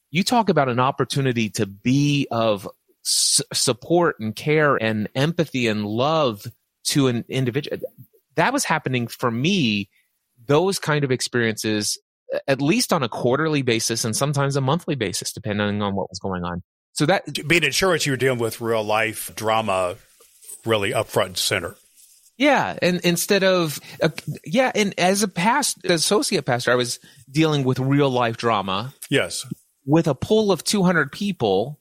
You 0.09 0.23
talk 0.23 0.49
about 0.49 0.69
an 0.69 0.79
opportunity 0.79 1.49
to 1.51 1.67
be 1.67 2.27
of 2.31 2.67
s- 3.05 3.41
support 3.53 4.19
and 4.19 4.35
care 4.35 4.75
and 4.75 5.07
empathy 5.13 5.67
and 5.67 5.85
love 5.85 6.47
to 6.85 7.07
an 7.07 7.25
individual. 7.29 7.77
That 8.35 8.53
was 8.53 8.63
happening 8.63 9.07
for 9.07 9.29
me. 9.29 9.89
Those 10.47 10.79
kind 10.79 11.03
of 11.03 11.11
experiences, 11.11 11.99
at 12.47 12.61
least 12.61 12.93
on 12.93 13.03
a 13.03 13.09
quarterly 13.09 13.61
basis 13.61 14.05
and 14.05 14.15
sometimes 14.15 14.55
a 14.55 14.61
monthly 14.61 14.95
basis, 14.95 15.31
depending 15.31 15.81
on 15.81 15.95
what 15.95 16.09
was 16.09 16.19
going 16.19 16.43
on. 16.43 16.61
So 16.93 17.05
that 17.07 17.47
being 17.47 17.63
insurance, 17.63 18.05
you 18.05 18.13
were 18.13 18.17
dealing 18.17 18.39
with 18.39 18.61
real 18.61 18.83
life 18.83 19.31
drama, 19.35 19.95
really 20.65 20.93
up 20.93 21.07
front 21.07 21.29
and 21.29 21.37
center. 21.37 21.75
Yeah, 22.37 22.77
and 22.81 22.99
instead 23.01 23.43
of 23.43 23.79
uh, 24.01 24.09
yeah, 24.43 24.71
and 24.73 24.93
as 24.99 25.21
a 25.21 25.27
past 25.27 25.77
associate 25.85 26.45
pastor, 26.45 26.71
I 26.71 26.75
was 26.75 26.99
dealing 27.29 27.63
with 27.63 27.79
real 27.79 28.09
life 28.09 28.37
drama. 28.37 28.93
Yes, 29.09 29.45
with 29.85 30.07
a 30.07 30.15
pool 30.15 30.51
of 30.51 30.63
200 30.63 31.11
people, 31.11 31.79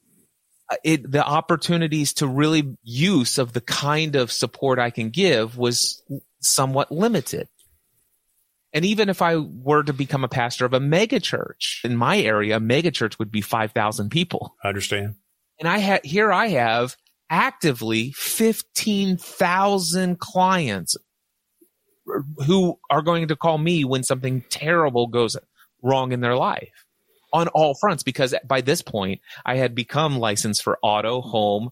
uh, 0.71 0.76
it 0.85 1.11
the 1.11 1.25
opportunities 1.25 2.14
to 2.14 2.26
really 2.26 2.76
use 2.83 3.38
of 3.38 3.52
the 3.54 3.61
kind 3.62 4.14
of 4.14 4.31
support 4.31 4.78
I 4.78 4.90
can 4.90 5.11
give 5.11 5.57
was 5.57 6.02
somewhat 6.40 6.92
limited. 6.92 7.49
And 8.73 8.85
even 8.85 9.09
if 9.09 9.21
I 9.21 9.37
were 9.37 9.83
to 9.83 9.93
become 9.93 10.25
a 10.25 10.29
pastor 10.29 10.64
of 10.64 10.73
a 10.73 10.81
mega 10.81 11.21
church 11.21 11.81
in 11.85 11.97
my 11.97 12.19
area, 12.19 12.57
a 12.57 12.61
mega 12.61 12.91
church 12.91 13.19
would 13.19 13.31
be 13.31 13.43
5,000 13.43 14.11
people. 14.11 14.57
I 14.64 14.69
understand. 14.69 15.17
And 15.61 15.69
I 15.69 15.79
had, 15.79 16.05
here 16.05 16.33
I 16.33 16.49
have 16.49 16.97
actively 17.29 18.12
15,000 18.12 20.19
clients 20.19 20.97
who 22.47 22.79
are 22.91 23.02
going 23.02 23.29
to 23.29 23.37
call 23.37 23.59
me 23.59 23.85
when 23.85 24.02
something 24.02 24.45
terrible 24.50 25.07
goes 25.07 25.37
wrong 25.83 26.12
in 26.12 26.21
their 26.21 26.37
life 26.37 26.87
on 27.33 27.49
all 27.49 27.75
fronts 27.75 28.02
because 28.02 28.35
by 28.47 28.61
this 28.61 28.83
point 28.83 29.21
I 29.45 29.57
had 29.57 29.75
become 29.75 30.19
licensed 30.19 30.62
for 30.62 30.79
auto, 30.83 31.21
home, 31.21 31.71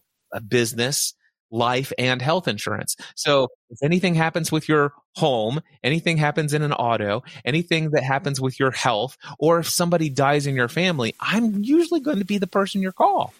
business, 0.49 1.15
life 1.51 1.93
and 1.99 2.23
health 2.23 2.49
insurance. 2.49 2.97
So 3.15 3.49
if 3.71 3.79
anything 3.83 4.15
happens 4.15 4.53
with 4.53 4.69
your 4.69 4.93
home, 5.17 5.61
anything 5.83 6.17
happens 6.17 6.55
in 6.55 6.63
an 6.63 6.73
auto, 6.73 7.23
anything 7.45 7.91
that 7.91 8.03
happens 8.03 8.41
with 8.41 8.59
your 8.59 8.71
health, 8.71 9.17
or 9.39 9.61
if 9.61 9.69
somebody 9.69 10.09
dies 10.09 10.47
in 10.47 10.55
your 10.55 10.69
family, 10.69 11.15
I'm 11.21 11.63
usually 11.63 12.01
going 12.01 12.19
to 12.19 12.25
be 12.25 12.39
the 12.39 12.47
person 12.47 12.83
you 12.83 12.93
call. 12.93 13.35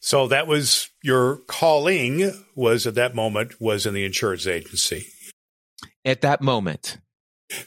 So 0.00 0.26
that 0.26 0.48
was 0.48 0.90
your 1.02 1.36
calling 1.46 2.32
was 2.56 2.86
at 2.86 2.96
that 2.96 3.14
moment 3.14 3.60
was 3.60 3.86
in 3.86 3.94
the 3.94 4.04
insurance 4.04 4.46
agency. 4.48 5.06
At 6.04 6.22
that 6.22 6.40
moment. 6.40 6.98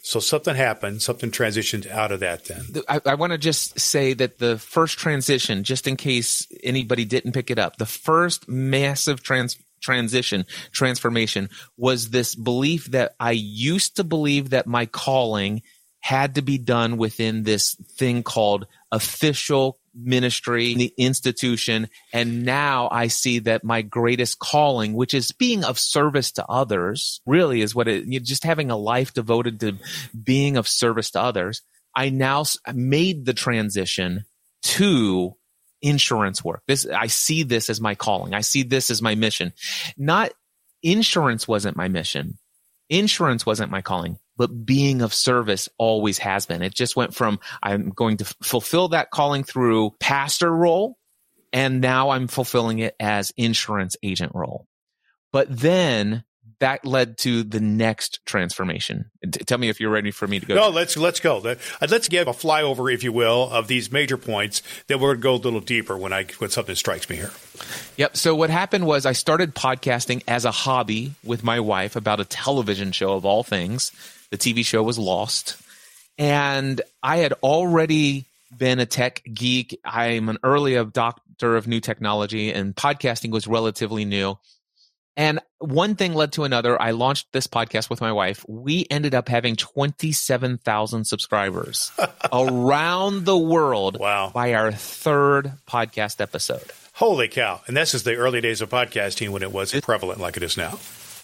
So 0.01 0.19
something 0.19 0.55
happened, 0.55 1.01
something 1.01 1.31
transitioned 1.31 1.89
out 1.89 2.11
of 2.11 2.19
that 2.21 2.45
then. 2.45 2.65
I, 2.87 3.01
I 3.05 3.15
want 3.15 3.31
to 3.31 3.37
just 3.37 3.79
say 3.79 4.13
that 4.13 4.39
the 4.39 4.57
first 4.57 4.97
transition, 4.97 5.63
just 5.63 5.87
in 5.87 5.95
case 5.95 6.47
anybody 6.63 7.05
didn't 7.05 7.33
pick 7.33 7.51
it 7.51 7.59
up, 7.59 7.77
the 7.77 7.85
first 7.85 8.47
massive 8.47 9.23
trans- 9.23 9.57
transition, 9.81 10.45
transformation 10.71 11.49
was 11.77 12.09
this 12.09 12.35
belief 12.35 12.85
that 12.87 13.15
I 13.19 13.31
used 13.31 13.97
to 13.97 14.03
believe 14.03 14.51
that 14.51 14.67
my 14.67 14.85
calling 14.85 15.61
had 15.99 16.35
to 16.35 16.41
be 16.41 16.57
done 16.57 16.97
within 16.97 17.43
this 17.43 17.75
thing 17.97 18.23
called 18.23 18.67
official 18.91 19.79
ministry, 19.95 20.73
the 20.75 20.93
institution. 20.97 21.89
And 22.13 22.43
now 22.43 22.89
I 22.91 23.07
see 23.07 23.39
that 23.39 23.63
my 23.63 23.81
greatest 23.81 24.39
calling, 24.39 24.93
which 24.93 25.13
is 25.13 25.31
being 25.31 25.63
of 25.63 25.79
service 25.79 26.31
to 26.33 26.45
others, 26.47 27.21
really 27.25 27.61
is 27.61 27.73
what 27.73 27.87
it, 27.87 28.05
just 28.23 28.43
having 28.43 28.71
a 28.71 28.77
life 28.77 29.13
devoted 29.13 29.59
to 29.61 29.77
being 30.21 30.57
of 30.57 30.67
service 30.67 31.11
to 31.11 31.21
others. 31.21 31.61
I 31.95 32.09
now 32.09 32.43
made 32.73 33.25
the 33.25 33.33
transition 33.33 34.25
to 34.63 35.35
insurance 35.81 36.43
work. 36.43 36.63
This, 36.67 36.85
I 36.85 37.07
see 37.07 37.43
this 37.43 37.69
as 37.69 37.79
my 37.79 37.95
calling. 37.95 38.33
I 38.33 38.41
see 38.41 38.63
this 38.63 38.89
as 38.89 39.01
my 39.01 39.15
mission. 39.15 39.53
Not 39.97 40.33
insurance 40.83 41.47
wasn't 41.47 41.77
my 41.77 41.87
mission. 41.87 42.37
Insurance 42.89 43.45
wasn't 43.45 43.71
my 43.71 43.81
calling 43.81 44.19
but 44.37 44.65
being 44.65 45.01
of 45.01 45.13
service 45.13 45.69
always 45.77 46.17
has 46.19 46.45
been. 46.45 46.61
It 46.61 46.73
just 46.73 46.95
went 46.95 47.13
from 47.13 47.39
I'm 47.61 47.89
going 47.89 48.17
to 48.17 48.25
f- 48.25 48.35
fulfill 48.41 48.89
that 48.89 49.11
calling 49.11 49.43
through 49.43 49.95
pastor 49.99 50.51
role 50.51 50.97
and 51.53 51.79
now 51.79 52.09
I'm 52.09 52.27
fulfilling 52.27 52.79
it 52.79 52.95
as 52.99 53.31
insurance 53.37 53.95
agent 54.03 54.33
role. 54.35 54.67
But 55.31 55.47
then 55.49 56.25
that 56.59 56.85
led 56.85 57.17
to 57.19 57.43
the 57.43 57.59
next 57.59 58.25
transformation. 58.25 59.11
Tell 59.45 59.57
me 59.57 59.69
if 59.69 59.79
you're 59.79 59.89
ready 59.89 60.11
for 60.11 60.27
me 60.27 60.39
to 60.39 60.45
go. 60.45 60.55
No, 60.55 60.69
let's 60.69 60.95
let's 60.97 61.19
go. 61.19 61.37
Uh, 61.37 61.55
let's 61.89 62.07
give 62.07 62.27
a 62.27 62.31
flyover, 62.31 62.93
if 62.93 63.03
you 63.03 63.11
will, 63.11 63.49
of 63.49 63.67
these 63.67 63.91
major 63.91 64.17
points. 64.17 64.61
Then 64.87 64.99
we're 64.99 65.15
going 65.15 65.17
to 65.17 65.23
go 65.23 65.33
a 65.35 65.43
little 65.43 65.59
deeper 65.59 65.97
when 65.97 66.13
I 66.13 66.25
when 66.37 66.49
something 66.49 66.75
strikes 66.75 67.09
me 67.09 67.17
here. 67.17 67.31
Yep. 67.97 68.17
So 68.17 68.35
what 68.35 68.49
happened 68.49 68.85
was 68.85 69.05
I 69.05 69.13
started 69.13 69.55
podcasting 69.55 70.23
as 70.27 70.45
a 70.45 70.51
hobby 70.51 71.13
with 71.23 71.43
my 71.43 71.59
wife 71.59 71.95
about 71.95 72.19
a 72.19 72.25
television 72.25 72.91
show 72.91 73.13
of 73.13 73.25
all 73.25 73.43
things. 73.43 73.91
The 74.35 74.53
TV 74.53 74.65
show 74.65 74.83
was 74.83 74.99
Lost. 74.99 75.55
And 76.17 76.81
I 77.01 77.17
had 77.17 77.31
already 77.41 78.25
been 78.55 78.81
a 78.81 78.85
tech 78.85 79.21
geek. 79.33 79.79
I'm 79.85 80.27
an 80.27 80.39
early 80.43 80.73
adopter 80.73 81.57
of 81.57 81.67
new 81.67 81.79
technology, 81.79 82.51
and 82.51 82.75
podcasting 82.75 83.31
was 83.31 83.47
relatively 83.47 84.03
new. 84.03 84.37
And 85.15 85.39
one 85.59 85.95
thing 85.95 86.13
led 86.13 86.33
to 86.33 86.43
another. 86.43 86.81
I 86.81 86.91
launched 86.91 87.27
this 87.31 87.47
podcast 87.47 87.89
with 87.89 88.01
my 88.01 88.11
wife. 88.11 88.43
We 88.45 88.85
ended 88.91 89.15
up 89.15 89.29
having 89.29 89.55
27,000 89.55 91.05
subscribers 91.05 91.93
around 92.33 93.23
the 93.23 93.37
world 93.37 93.97
wow. 93.97 94.31
by 94.33 94.53
our 94.53 94.73
third 94.73 95.53
podcast 95.65 96.19
episode. 96.19 96.71
Holy 96.95 97.29
cow. 97.29 97.61
And 97.67 97.77
this 97.77 97.93
is 97.93 98.03
the 98.03 98.15
early 98.15 98.41
days 98.41 98.59
of 98.59 98.69
podcasting 98.69 99.29
when 99.29 99.43
it 99.43 99.53
was 99.53 99.71
prevalent 99.79 100.19
like 100.19 100.35
it 100.35 100.43
is 100.43 100.57
now. 100.57 100.77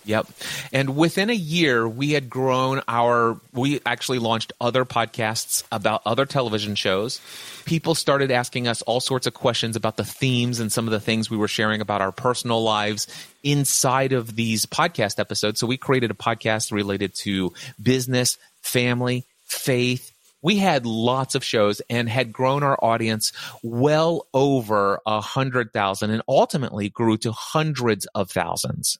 Yep. 0.05 0.27
And 0.74 0.96
within 0.96 1.29
a 1.29 1.34
year, 1.34 1.88
we 1.88 2.12
had 2.12 2.29
grown 2.29 2.81
our, 2.88 3.39
we 3.53 3.79
actually 3.86 4.20
launched 4.20 4.51
other 4.60 4.84
podcasts 4.86 5.63
about 5.72 6.01
other 6.05 6.25
television 6.25 6.75
shows. 6.75 7.22
People 7.65 7.93
started 7.93 8.31
asking 8.31 8.67
us 8.67 8.81
all 8.81 9.00
sorts 9.00 9.27
of 9.27 9.34
questions 9.34 9.75
about 9.75 9.98
the 9.98 10.03
themes 10.03 10.60
and 10.60 10.72
some 10.72 10.88
of 10.88 10.91
the 10.91 11.00
things 11.00 11.29
we 11.29 11.38
were 11.38 11.48
sharing 11.48 11.81
about 11.81 12.01
our 12.01 12.12
personal 12.12 12.63
lives 12.63 13.08
inside 13.43 14.13
of 14.13 14.36
these 14.36 14.65
podcast 14.65 15.20
episodes. 15.20 15.60
So 15.60 15.67
we 15.67 15.77
created 15.77 16.10
a 16.10 16.15
podcast 16.15 16.72
related 16.72 17.13
to 17.15 17.53
business, 17.81 18.38
family, 18.62 19.25
faith, 19.46 20.12
we 20.41 20.58
had 20.58 20.86
lots 20.86 21.36
of 21.36 21.43
shows 21.43 21.81
and 21.89 22.10
had 22.10 22.34
grown 22.34 22.63
our 22.63 22.77
audience 22.84 23.31
well 23.62 24.27
over 24.34 25.00
a 25.05 25.22
hundred 25.22 25.72
thousand 25.72 26.10
and 26.10 26.24
ultimately 26.27 26.89
grew 26.89 27.17
to 27.17 27.31
hundreds 27.31 28.08
of 28.15 28.31
thousands. 28.31 28.98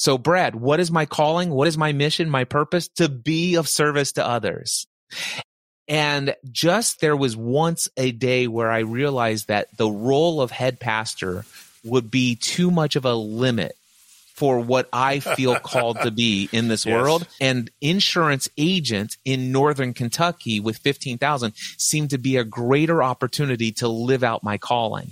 So, 0.00 0.16
Brad, 0.16 0.54
what 0.54 0.80
is 0.80 0.90
my 0.90 1.04
calling? 1.04 1.50
What 1.50 1.68
is 1.68 1.76
my 1.76 1.92
mission, 1.92 2.30
my 2.30 2.44
purpose? 2.44 2.88
To 2.96 3.06
be 3.06 3.56
of 3.56 3.68
service 3.68 4.12
to 4.12 4.26
others. 4.26 4.86
And 5.88 6.34
just 6.50 7.02
there 7.02 7.14
was 7.14 7.36
once 7.36 7.86
a 7.98 8.10
day 8.10 8.46
where 8.46 8.70
I 8.70 8.78
realized 8.78 9.48
that 9.48 9.76
the 9.76 9.90
role 9.90 10.40
of 10.40 10.50
head 10.50 10.80
pastor 10.80 11.44
would 11.84 12.10
be 12.10 12.34
too 12.34 12.70
much 12.70 12.96
of 12.96 13.04
a 13.04 13.12
limit 13.12 13.76
for 14.32 14.58
what 14.58 14.88
I 14.90 15.20
feel 15.20 15.56
called 15.62 16.00
to 16.00 16.10
be 16.10 16.48
in 16.50 16.68
this 16.68 16.86
yes. 16.86 16.94
world. 16.94 17.28
And 17.38 17.70
insurance 17.82 18.48
agent 18.56 19.18
in 19.26 19.52
Northern 19.52 19.92
Kentucky 19.92 20.60
with 20.60 20.78
15,000 20.78 21.52
seemed 21.76 22.08
to 22.08 22.18
be 22.18 22.38
a 22.38 22.44
greater 22.44 23.02
opportunity 23.02 23.70
to 23.72 23.88
live 23.88 24.24
out 24.24 24.42
my 24.42 24.56
calling. 24.56 25.10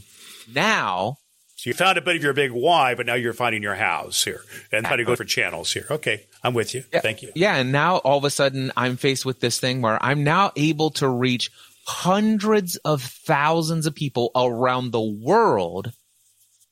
Now 0.50 1.18
so 1.58 1.70
you 1.70 1.74
found 1.74 1.98
a 1.98 2.00
bit 2.00 2.14
of 2.14 2.22
your 2.22 2.34
big 2.34 2.52
why, 2.52 2.94
but 2.94 3.04
now 3.04 3.14
you're 3.14 3.32
finding 3.32 3.64
your 3.64 3.74
house 3.74 4.22
here 4.22 4.42
and 4.70 4.86
how 4.86 4.94
to 4.94 5.02
go 5.02 5.16
for 5.16 5.24
channels 5.24 5.72
here. 5.72 5.86
Okay, 5.90 6.24
I'm 6.44 6.54
with 6.54 6.72
you. 6.72 6.84
Yeah. 6.92 7.00
Thank 7.00 7.20
you. 7.20 7.32
Yeah, 7.34 7.56
and 7.56 7.72
now 7.72 7.96
all 7.96 8.16
of 8.16 8.22
a 8.22 8.30
sudden 8.30 8.70
I'm 8.76 8.96
faced 8.96 9.26
with 9.26 9.40
this 9.40 9.58
thing 9.58 9.82
where 9.82 10.00
I'm 10.00 10.22
now 10.22 10.52
able 10.54 10.90
to 10.92 11.08
reach 11.08 11.50
hundreds 11.84 12.76
of 12.76 13.02
thousands 13.02 13.86
of 13.86 13.94
people 13.96 14.30
around 14.36 14.92
the 14.92 15.00
world 15.00 15.90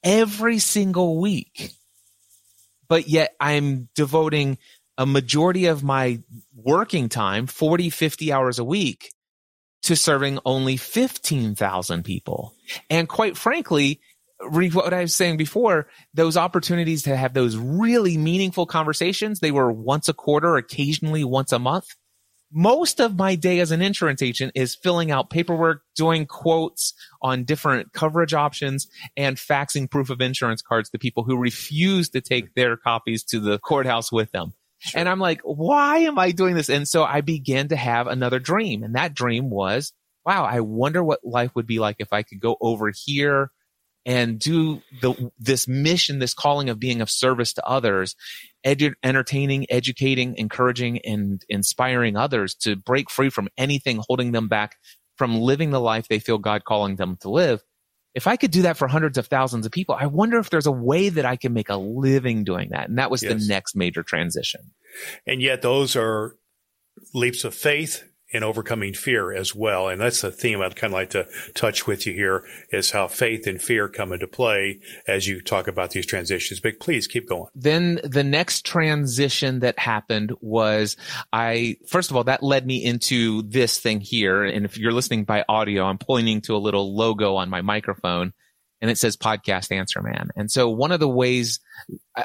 every 0.05 0.61
single 0.61 1.21
week. 1.21 1.73
But 2.87 3.09
yet 3.09 3.35
I'm 3.41 3.89
devoting 3.97 4.57
a 4.97 5.05
majority 5.05 5.67
of 5.67 5.83
my 5.83 6.21
working 6.55 7.09
time, 7.09 7.49
40, 7.49 7.91
50 7.91 8.33
hours 8.33 8.61
a 8.61 8.65
week, 8.65 9.11
to 9.83 9.97
serving 9.97 10.39
only 10.45 10.77
15,000 10.77 12.05
people. 12.05 12.55
And 12.89 13.09
quite 13.09 13.37
frankly, 13.37 14.01
what 14.39 14.95
I 14.95 15.03
was 15.03 15.15
saying 15.15 15.37
before, 15.37 15.89
those 16.15 16.37
opportunities 16.37 17.03
to 17.05 17.17
have 17.17 17.35
those 17.35 17.57
really 17.57 18.19
meaningful 18.19 18.67
conversations, 18.67 19.41
they 19.41 19.51
were 19.51 19.73
once 19.73 20.09
a 20.09 20.15
quarter, 20.15 20.57
occasionally 20.57 21.25
once 21.25 21.53
a 21.53 21.59
month. 21.59 21.87
Most 22.53 23.01
of 23.01 23.17
my 23.17 23.35
day 23.35 23.59
as 23.59 23.73
an 23.73 23.83
insurance 23.83 24.23
agent 24.23 24.53
is 24.55 24.77
filling 24.77 25.11
out 25.11 25.31
paperwork, 25.31 25.83
doing 25.97 26.27
quotes 26.27 26.95
on 27.21 27.45
different 27.45 27.93
coverage 27.93 28.35
options 28.35 28.87
and 29.17 29.37
faxing 29.37 29.91
proof 29.91 30.11
of 30.11 30.21
insurance 30.21 30.63
cards 30.63 30.89
to 30.91 30.99
people 30.99 31.25
who 31.25 31.37
refuse 31.37 32.09
to 32.11 32.21
take 32.21 32.55
their 32.55 32.77
copies 32.77 33.25
to 33.25 33.41
the 33.41 33.59
courthouse 33.59 34.13
with 34.13 34.31
them. 34.31 34.53
Sure. 34.79 35.01
And 35.01 35.09
I'm 35.09 35.19
like, 35.19 35.41
why 35.43 35.99
am 35.99 36.19
I 36.19 36.31
doing 36.31 36.55
this? 36.55 36.69
And 36.69 36.87
so 36.87 37.03
I 37.03 37.21
began 37.21 37.69
to 37.69 37.77
have 37.77 38.07
another 38.07 38.39
dream. 38.39 38.85
And 38.85 38.95
that 38.95 39.15
dream 39.15 39.51
was, 39.51 39.93
wow, 40.25 40.45
I 40.45 40.61
wonder 40.61 41.03
what 41.03 41.25
life 41.25 41.51
would 41.57 41.67
be 41.67 41.79
like 41.81 41.97
if 41.99 42.13
I 42.13 42.23
could 42.23 42.41
go 42.41 42.57
over 42.61 42.93
here 42.95 43.51
and 44.07 44.39
do 44.39 44.81
the, 45.03 45.33
this 45.39 45.67
mission, 45.67 46.21
this 46.21 46.33
calling 46.33 46.71
of 46.71 46.79
being 46.79 47.01
of 47.01 47.11
service 47.11 47.53
to 47.55 47.67
others, 47.67 48.15
edu- 48.65 48.95
entertaining, 49.03 49.67
educating, 49.69 50.37
encouraging, 50.39 51.01
and 51.05 51.45
inspiring 51.49 52.17
others 52.17 52.55
to 52.55 52.77
break 52.77 53.11
free 53.11 53.29
from 53.29 53.49
anything 53.59 54.01
holding 54.07 54.31
them 54.31 54.47
back 54.47 54.77
from 55.17 55.41
living 55.41 55.71
the 55.71 55.81
life 55.81 56.07
they 56.07 56.21
feel 56.21 56.39
God 56.39 56.65
calling 56.65 56.97
them 56.97 57.17
to 57.23 57.31
live. 57.31 57.63
If 58.15 58.27
I 58.27 58.37
could 58.37 58.53
do 58.53 58.63
that 58.63 58.79
for 58.79 58.87
hundreds 58.87 59.19
of 59.19 59.27
thousands 59.27 59.67
of 59.67 59.73
people, 59.73 59.95
I 59.99 60.07
wonder 60.07 60.39
if 60.39 60.49
there's 60.51 60.67
a 60.67 60.73
way 60.73 61.09
that 61.09 61.27
I 61.27 61.37
can 61.37 61.53
make 61.53 61.69
a 61.69 61.77
living 61.77 62.45
doing 62.45 62.71
that. 62.71 62.89
And 62.89 62.99
that 62.99 63.11
was 63.11 63.23
yes. 63.23 63.33
the 63.33 63.49
next 63.49 63.75
major 63.77 64.03
transition. 64.03 64.61
And 65.27 65.43
yet 65.43 65.63
those 65.63 65.97
are 65.97 66.37
leaps 67.13 67.45
of 67.45 67.55
faith 67.55 68.05
in 68.31 68.43
overcoming 68.43 68.93
fear 68.93 69.33
as 69.33 69.55
well. 69.55 69.89
And 69.89 70.01
that's 70.01 70.21
the 70.21 70.31
theme 70.31 70.61
I'd 70.61 70.77
kind 70.77 70.93
of 70.93 70.99
like 70.99 71.11
to 71.11 71.27
touch 71.55 71.87
with 71.87 72.07
you 72.07 72.13
here 72.13 72.45
is 72.71 72.91
how 72.91 73.07
faith 73.09 73.47
and 73.47 73.61
fear 73.61 73.89
come 73.89 74.13
into 74.13 74.27
play 74.27 74.81
as 75.07 75.27
you 75.29 75.41
talk 75.41 75.69
about 75.69 75.91
these 75.91 76.07
transitions. 76.07 76.61
But 76.61 76.81
please 76.81 77.07
keep 77.07 77.29
going. 77.29 77.47
Then 77.55 78.01
the 78.03 78.25
next 78.25 78.67
transition 78.67 79.61
that 79.61 79.79
happened 79.79 80.33
was 80.41 80.97
I, 81.33 81.77
first 81.87 82.11
of 82.11 82.17
all, 82.17 82.25
that 82.25 82.43
led 82.43 82.67
me 82.67 82.85
into 82.85 83.43
this 83.43 83.79
thing 83.79 84.01
here. 84.01 84.45
And 84.45 84.65
if 84.65 84.77
you're 84.77 84.93
listening 84.93 85.25
by 85.25 85.45
audio, 85.49 85.85
I'm 85.85 85.99
pointing 85.99 86.41
to 86.43 86.57
a 86.57 86.59
little 86.59 86.97
logo 86.97 87.37
on 87.37 87.49
my 87.49 87.63
microphone 87.63 88.33
and 88.81 88.91
it 88.91 88.99
says 88.99 89.17
podcast 89.17 89.73
answer 89.73 90.03
man. 90.03 90.31
And 90.37 90.51
so 90.51 90.69
one 90.69 90.93
of 90.93 91.01
the 91.01 91.09
ways 91.09 91.61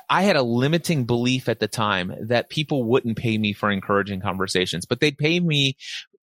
I 0.09 0.23
had 0.23 0.35
a 0.35 0.43
limiting 0.43 1.05
belief 1.05 1.47
at 1.49 1.59
the 1.59 1.67
time 1.67 2.13
that 2.27 2.49
people 2.49 2.83
wouldn't 2.83 3.17
pay 3.17 3.37
me 3.37 3.53
for 3.53 3.71
encouraging 3.71 4.21
conversations, 4.21 4.85
but 4.85 4.99
they'd 4.99 5.17
pay 5.17 5.39
me 5.39 5.77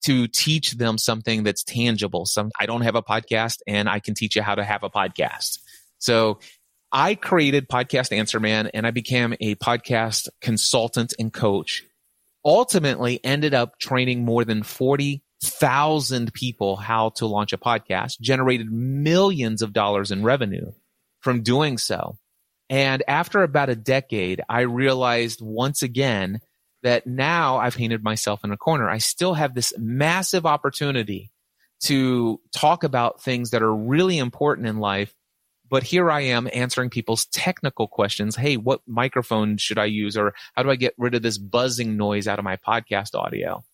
to 0.05 0.29
teach 0.29 0.73
them 0.73 0.99
something 0.99 1.43
that's 1.43 1.65
tangible. 1.65 2.25
Some, 2.25 2.51
I 2.59 2.67
don't 2.67 2.83
have 2.83 2.95
a 2.95 3.03
podcast 3.03 3.59
and 3.67 3.89
I 3.89 4.01
can 4.01 4.15
teach 4.15 4.37
you 4.37 4.43
how 4.43 4.55
to 4.55 4.65
have 4.65 4.83
a 4.83 4.91
podcast. 4.91 5.59
So 5.99 6.39
I 6.93 7.15
created 7.15 7.69
Podcast 7.69 8.17
Answer 8.17 8.41
Man 8.41 8.69
and 8.69 8.87
I 8.87 8.93
became 8.93 9.35
a 9.41 9.57
podcast 9.57 10.29
consultant 10.41 11.15
and 11.19 11.33
coach. 11.33 11.85
Ultimately 12.45 13.23
ended 13.25 13.53
up 13.53 13.79
training 13.79 14.25
more 14.25 14.45
than 14.45 14.63
40 14.63 15.23
thousand 15.43 16.33
people 16.33 16.77
how 16.77 17.11
to 17.11 17.27
launch 17.27 17.53
a 17.53 17.59
podcast, 17.59 18.21
generated 18.21 18.71
millions 18.71 19.63
of 19.63 19.73
dollars 19.73 20.11
in 20.11 20.23
revenue 20.23 20.73
from 21.21 21.43
doing 21.43 21.79
so. 21.79 22.19
And 22.71 23.03
after 23.09 23.43
about 23.43 23.71
a 23.71 23.77
decade, 23.77 24.43
I 24.49 24.63
realized 24.63 25.41
once 25.41 25.83
again 25.83 26.41
that 26.83 27.07
now 27.07 27.59
I've 27.59 27.77
painted 27.77 28.05
myself 28.05 28.45
in 28.45 28.53
a 28.53 28.57
corner. 28.57 28.89
I 28.89 28.99
still 28.99 29.35
have 29.35 29.55
this 29.55 29.73
massive 29.79 30.47
opportunity 30.47 31.31
to 31.85 32.41
talk 32.53 32.85
about 32.85 33.23
things 33.23 33.51
that 33.51 33.63
are 33.63 33.75
really 33.75 34.19
important 34.19 34.67
in 34.67 34.79
life. 34.79 35.15
But 35.71 35.83
here 35.83 36.11
I 36.11 36.21
am 36.21 36.49
answering 36.53 36.91
people's 36.91 37.27
technical 37.27 37.89
questions. 37.89 38.37
Hey, 38.37 38.57
what 38.57 38.81
microphone 38.87 39.59
should 39.59 39.79
I 39.79 39.85
use? 39.85 40.17
Or 40.17 40.35
how 40.55 40.63
do 40.63 40.71
I 40.71 40.77
get 40.77 40.95
rid 40.97 41.15
of 41.15 41.23
this 41.23 41.39
buzzing 41.39 41.97
noise 41.97 42.27
out 42.27 42.39
of 42.39 42.45
my 42.45 42.57
podcast 42.57 43.15
audio? 43.15 43.65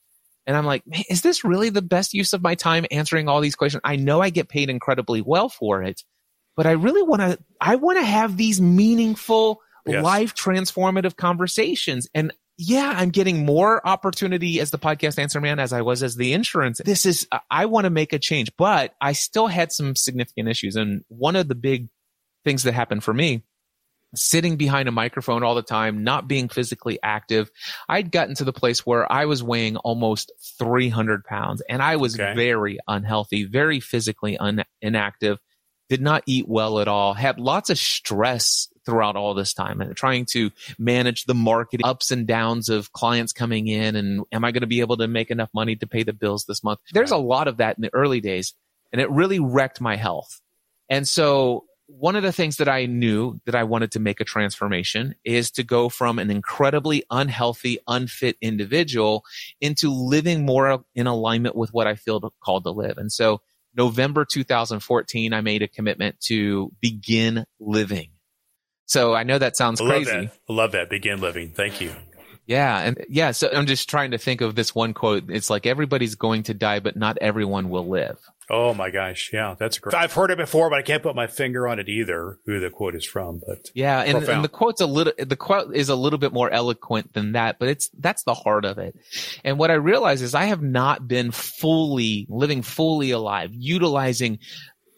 And 0.46 0.56
I'm 0.56 0.66
like, 0.66 0.82
is 1.08 1.22
this 1.22 1.44
really 1.44 1.70
the 1.70 1.82
best 1.82 2.12
use 2.12 2.32
of 2.32 2.42
my 2.42 2.54
time 2.54 2.84
answering 2.90 3.28
all 3.28 3.40
these 3.40 3.56
questions? 3.56 3.80
I 3.84 3.96
know 3.96 4.20
I 4.20 4.30
get 4.30 4.48
paid 4.48 4.68
incredibly 4.70 5.22
well 5.22 5.48
for 5.48 5.82
it, 5.82 6.02
but 6.56 6.66
I 6.66 6.72
really 6.72 7.02
want 7.02 7.22
to, 7.22 7.38
I 7.60 7.76
want 7.76 7.98
to 7.98 8.04
have 8.04 8.36
these 8.36 8.60
meaningful, 8.60 9.60
yes. 9.86 10.04
life 10.04 10.34
transformative 10.34 11.16
conversations. 11.16 12.08
And 12.14 12.32
yeah, 12.56 12.92
I'm 12.96 13.10
getting 13.10 13.44
more 13.44 13.86
opportunity 13.86 14.60
as 14.60 14.70
the 14.70 14.78
podcast 14.78 15.18
answer 15.18 15.40
man 15.40 15.58
as 15.58 15.72
I 15.72 15.82
was 15.82 16.02
as 16.02 16.14
the 16.14 16.32
insurance. 16.34 16.80
This 16.84 17.04
is, 17.04 17.26
I 17.50 17.66
want 17.66 17.84
to 17.84 17.90
make 17.90 18.12
a 18.12 18.18
change, 18.18 18.50
but 18.56 18.94
I 19.00 19.12
still 19.12 19.46
had 19.46 19.72
some 19.72 19.96
significant 19.96 20.48
issues. 20.48 20.76
And 20.76 21.04
one 21.08 21.36
of 21.36 21.48
the 21.48 21.54
big 21.54 21.88
things 22.44 22.62
that 22.64 22.74
happened 22.74 23.02
for 23.02 23.14
me 23.14 23.42
sitting 24.16 24.56
behind 24.56 24.88
a 24.88 24.92
microphone 24.92 25.42
all 25.42 25.54
the 25.54 25.62
time, 25.62 26.04
not 26.04 26.28
being 26.28 26.48
physically 26.48 26.98
active. 27.02 27.50
I'd 27.88 28.10
gotten 28.10 28.34
to 28.36 28.44
the 28.44 28.52
place 28.52 28.84
where 28.86 29.10
I 29.10 29.26
was 29.26 29.42
weighing 29.42 29.76
almost 29.78 30.32
300 30.58 31.24
pounds 31.24 31.62
and 31.68 31.82
I 31.82 31.96
was 31.96 32.18
okay. 32.18 32.34
very 32.34 32.78
unhealthy, 32.88 33.44
very 33.44 33.80
physically 33.80 34.36
un- 34.38 34.64
inactive, 34.80 35.38
did 35.88 36.00
not 36.00 36.22
eat 36.26 36.48
well 36.48 36.80
at 36.80 36.88
all, 36.88 37.14
had 37.14 37.38
lots 37.38 37.70
of 37.70 37.78
stress 37.78 38.68
throughout 38.84 39.16
all 39.16 39.34
this 39.34 39.54
time 39.54 39.80
and 39.80 39.96
trying 39.96 40.26
to 40.26 40.50
manage 40.78 41.24
the 41.24 41.34
marketing 41.34 41.86
ups 41.86 42.10
and 42.10 42.26
downs 42.26 42.68
of 42.68 42.92
clients 42.92 43.32
coming 43.32 43.66
in 43.66 43.96
and 43.96 44.24
am 44.30 44.44
I 44.44 44.50
going 44.52 44.60
to 44.60 44.66
be 44.66 44.80
able 44.80 44.98
to 44.98 45.08
make 45.08 45.30
enough 45.30 45.48
money 45.54 45.76
to 45.76 45.86
pay 45.86 46.02
the 46.02 46.12
bills 46.12 46.44
this 46.44 46.62
month? 46.62 46.80
There's 46.92 47.10
a 47.10 47.16
lot 47.16 47.48
of 47.48 47.58
that 47.58 47.76
in 47.78 47.82
the 47.82 47.94
early 47.94 48.20
days 48.20 48.54
and 48.92 49.00
it 49.00 49.10
really 49.10 49.40
wrecked 49.40 49.80
my 49.80 49.96
health. 49.96 50.40
And 50.88 51.08
so 51.08 51.64
one 51.98 52.16
of 52.16 52.22
the 52.22 52.32
things 52.32 52.56
that 52.56 52.68
I 52.68 52.86
knew 52.86 53.40
that 53.46 53.54
I 53.54 53.64
wanted 53.64 53.92
to 53.92 54.00
make 54.00 54.20
a 54.20 54.24
transformation 54.24 55.14
is 55.24 55.50
to 55.52 55.62
go 55.62 55.88
from 55.88 56.18
an 56.18 56.30
incredibly 56.30 57.04
unhealthy, 57.10 57.78
unfit 57.86 58.36
individual 58.40 59.24
into 59.60 59.90
living 59.90 60.44
more 60.44 60.84
in 60.94 61.06
alignment 61.06 61.54
with 61.54 61.72
what 61.72 61.86
I 61.86 61.94
feel 61.94 62.32
called 62.42 62.64
to 62.64 62.70
live. 62.70 62.98
And 62.98 63.12
so 63.12 63.40
November 63.76 64.24
2014, 64.24 65.32
I 65.32 65.40
made 65.40 65.62
a 65.62 65.68
commitment 65.68 66.20
to 66.22 66.72
begin 66.80 67.44
living. 67.60 68.10
So 68.86 69.14
I 69.14 69.22
know 69.22 69.38
that 69.38 69.56
sounds 69.56 69.80
I 69.80 69.86
crazy. 69.86 70.10
That. 70.10 70.32
I 70.48 70.52
love 70.52 70.72
that. 70.72 70.90
Begin 70.90 71.20
living. 71.20 71.50
Thank 71.50 71.80
you. 71.80 71.94
Yeah. 72.46 72.78
And 72.80 73.04
yeah. 73.08 73.30
So 73.30 73.48
I'm 73.52 73.66
just 73.66 73.88
trying 73.88 74.10
to 74.12 74.18
think 74.18 74.40
of 74.40 74.54
this 74.54 74.74
one 74.74 74.94
quote. 74.94 75.24
It's 75.28 75.50
like 75.50 75.66
everybody's 75.66 76.14
going 76.14 76.44
to 76.44 76.54
die, 76.54 76.80
but 76.80 76.96
not 76.96 77.18
everyone 77.20 77.70
will 77.70 77.88
live. 77.88 78.18
Oh 78.50 78.74
my 78.74 78.90
gosh, 78.90 79.30
yeah, 79.32 79.54
that's 79.58 79.78
great. 79.78 79.94
I've 79.94 80.12
heard 80.12 80.30
it 80.30 80.36
before, 80.36 80.68
but 80.68 80.78
I 80.78 80.82
can't 80.82 81.02
put 81.02 81.16
my 81.16 81.26
finger 81.26 81.66
on 81.66 81.78
it 81.78 81.88
either. 81.88 82.38
Who 82.44 82.60
the 82.60 82.68
quote 82.68 82.94
is 82.94 83.04
from, 83.04 83.40
but 83.46 83.70
yeah, 83.74 84.00
and, 84.00 84.22
and, 84.28 84.44
the 84.44 84.48
quote's 84.48 84.82
a 84.82 84.86
little 84.86 85.14
the 85.18 85.36
quote 85.36 85.74
is 85.74 85.88
a 85.88 85.94
little 85.94 86.18
bit 86.18 86.32
more 86.32 86.50
eloquent 86.50 87.14
than 87.14 87.32
that, 87.32 87.58
but 87.58 87.68
it's 87.68 87.88
that's 87.98 88.22
the 88.24 88.34
heart 88.34 88.66
of 88.66 88.76
it. 88.76 88.96
And 89.44 89.58
what 89.58 89.70
I 89.70 89.74
realize 89.74 90.20
is 90.20 90.34
I 90.34 90.44
have 90.44 90.62
not 90.62 91.08
been 91.08 91.30
fully 91.30 92.26
living 92.28 92.60
fully 92.60 93.12
alive, 93.12 93.50
utilizing 93.54 94.40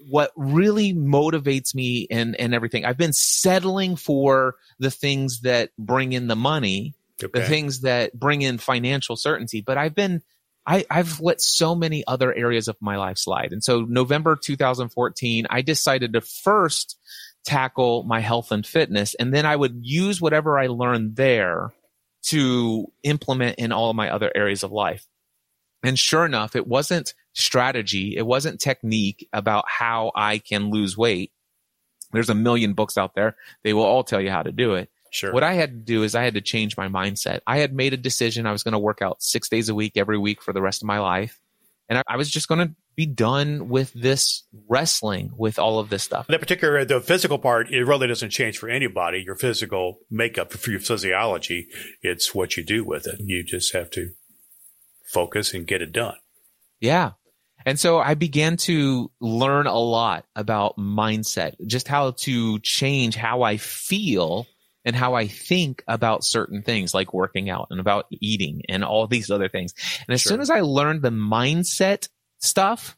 what 0.09 0.33
really 0.35 0.93
motivates 0.93 1.73
me 1.73 2.09
and 2.11 2.35
and 2.41 2.53
everything. 2.53 2.85
I've 2.85 2.99
been 2.99 3.13
settling 3.13 3.95
for 3.95 4.57
the 4.81 4.91
things 4.91 5.43
that 5.43 5.71
bring 5.79 6.13
in 6.13 6.27
the 6.27 6.37
money, 6.37 6.95
okay. 7.23 7.41
the 7.41 7.47
things 7.47 7.81
that 7.81 8.19
bring 8.19 8.43
in 8.43 8.59
financial 8.59 9.17
certainty, 9.17 9.61
but 9.61 9.79
I've 9.79 9.95
been 9.95 10.23
I, 10.67 10.85
I've 10.91 11.21
let 11.21 11.41
so 11.41 11.77
many 11.77 12.05
other 12.07 12.35
areas 12.35 12.67
of 12.67 12.77
my 12.81 12.97
life 12.97 13.19
slide. 13.19 13.53
And 13.53 13.63
so 13.63 13.83
November 13.83 14.35
2014, 14.35 15.47
I 15.49 15.63
decided 15.63 16.13
to 16.15 16.21
first 16.21 16.99
tackle 17.45 18.03
my 18.03 18.19
health 18.19 18.51
and 18.51 18.67
fitness. 18.67 19.15
And 19.15 19.33
then 19.33 19.47
I 19.47 19.55
would 19.55 19.79
use 19.83 20.21
whatever 20.21 20.59
I 20.59 20.67
learned 20.67 21.15
there 21.15 21.73
to 22.25 22.87
implement 23.05 23.61
in 23.61 23.71
all 23.71 23.91
of 23.91 23.97
my 23.97 24.11
other 24.11 24.33
areas 24.35 24.65
of 24.65 24.73
life. 24.73 25.07
And 25.85 25.97
sure 25.97 26.27
enough, 26.27 26.57
it 26.57 26.67
wasn't 26.67 27.15
strategy. 27.33 28.17
It 28.17 28.27
wasn't 28.27 28.61
technique 28.61 29.29
about 29.33 29.67
how 29.69 30.11
I 30.17 30.39
can 30.39 30.71
lose 30.71 30.99
weight. 30.99 31.31
There's 32.13 32.31
a 32.31 32.35
million 32.35 32.73
books 32.73 32.99
out 32.99 33.15
there. 33.15 33.37
They 33.63 33.73
will 33.73 33.85
all 33.85 34.03
tell 34.03 34.21
you 34.21 34.31
how 34.31 34.43
to 34.43 34.51
do 34.51 34.75
it. 34.75 34.91
Sure. 35.17 35.33
What 35.33 35.43
I 35.43 35.55
had 35.55 35.71
to 35.71 35.77
do 35.77 36.03
is 36.03 36.15
I 36.15 36.25
had 36.25 36.35
to 36.35 36.43
change 36.43 36.77
my 36.77 36.89
mindset. 36.89 37.41
I 37.47 37.57
had 37.57 37.73
made 37.73 37.95
a 37.95 37.97
decision 37.97 38.45
I 38.45 38.53
was 38.53 38.63
going 38.63 38.73
to 38.73 38.79
work 38.79 39.01
out 39.01 39.23
six 39.23 39.49
days 39.49 39.71
a 39.71 39.75
week 39.75 39.93
every 39.97 40.19
week 40.19 40.43
for 40.43 40.53
the 40.53 40.61
rest 40.61 40.83
of 40.83 40.87
my 40.87 40.99
life. 40.99 41.41
And 41.89 41.99
I, 41.99 42.03
I 42.07 42.17
was 42.19 42.31
just 42.31 42.49
going 42.49 42.69
to 42.69 42.75
be 42.97 43.07
done 43.07 43.71
with 43.71 43.95
this 43.95 44.45
wrestling 44.69 45.31
with 45.35 45.59
all 45.59 45.79
of 45.79 45.89
this 45.89 46.03
stuff. 46.03 46.27
That 46.27 46.41
particular, 46.41 46.85
the 46.85 47.01
physical 47.01 47.39
part, 47.39 47.71
it 47.71 47.85
really 47.85 48.07
doesn't 48.07 48.29
change 48.29 48.59
for 48.59 48.69
anybody. 48.69 49.23
Your 49.25 49.37
physical 49.37 50.01
makeup, 50.11 50.53
for 50.53 50.71
your 50.71 50.81
physiology, 50.81 51.69
it's 52.03 52.35
what 52.35 52.59
you 52.59 52.63
do 52.63 52.85
with 52.85 53.07
it. 53.07 53.19
You 53.19 53.43
just 53.43 53.73
have 53.73 53.91
to 53.93 54.11
focus 55.11 55.55
and 55.55 55.67
get 55.67 55.81
it 55.81 55.93
done. 55.93 56.17
Yeah. 56.79 57.13
And 57.65 57.81
so 57.81 58.01
I 58.01 58.13
began 58.13 58.59
to 58.59 59.11
learn 59.19 59.67
a 59.67 59.79
lot 59.79 60.27
about 60.37 60.77
mindset, 60.77 61.55
just 61.67 61.89
how 61.89 62.11
to 62.11 62.59
change 62.59 63.17
how 63.17 63.41
I 63.43 63.57
feel 63.57 64.47
and 64.87 64.95
how 64.95 65.15
I 65.15 65.27
think 65.27 65.83
about 65.89 66.25
certain 66.25 66.63
things 66.63 66.95
like 66.95 67.13
working 67.13 67.51
out 67.51 67.67
and 67.71 67.81
about 67.81 68.07
eating 68.11 68.63
and 68.69 68.85
all 68.85 69.07
these 69.09 69.31
other 69.31 69.49
things. 69.49 69.75
And 70.07 70.15
as 70.15 70.23
sure. 70.23 70.31
soon 70.31 70.41
as 70.41 70.49
I 70.49 70.61
learned 70.61 71.03
the 71.03 71.11
mindset 71.11 72.09
stuff, 72.39 72.97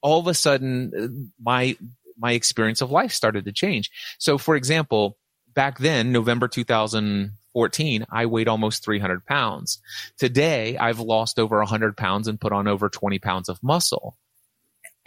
all 0.00 0.18
of 0.18 0.26
a 0.26 0.34
sudden 0.34 0.92
uh, 0.98 1.28
my 1.40 1.76
my 2.16 2.32
experience 2.32 2.80
of 2.80 2.90
life 2.90 3.12
started 3.12 3.44
to 3.44 3.52
change. 3.52 3.90
So, 4.18 4.38
for 4.38 4.56
example, 4.56 5.18
back 5.54 5.78
then, 5.78 6.10
November 6.10 6.48
2014, 6.48 8.06
I 8.10 8.26
weighed 8.26 8.48
almost 8.48 8.82
300 8.84 9.24
pounds. 9.24 9.78
Today, 10.18 10.76
I've 10.76 10.98
lost 10.98 11.38
over 11.38 11.58
100 11.58 11.96
pounds 11.96 12.26
and 12.26 12.40
put 12.40 12.52
on 12.52 12.66
over 12.66 12.88
20 12.88 13.20
pounds 13.20 13.48
of 13.48 13.62
muscle 13.62 14.16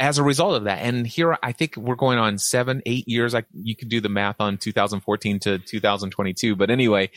as 0.01 0.17
a 0.17 0.23
result 0.23 0.55
of 0.55 0.63
that. 0.63 0.79
And 0.79 1.05
here, 1.05 1.37
I 1.43 1.51
think 1.51 1.77
we're 1.77 1.95
going 1.95 2.17
on 2.17 2.39
seven, 2.39 2.81
eight 2.87 3.07
years. 3.07 3.35
I, 3.35 3.43
you 3.53 3.75
can 3.75 3.87
do 3.87 4.01
the 4.01 4.09
math 4.09 4.37
on 4.41 4.57
2014 4.57 5.39
to 5.41 5.59
2022. 5.59 6.55
But 6.55 6.71
anyway, 6.71 7.11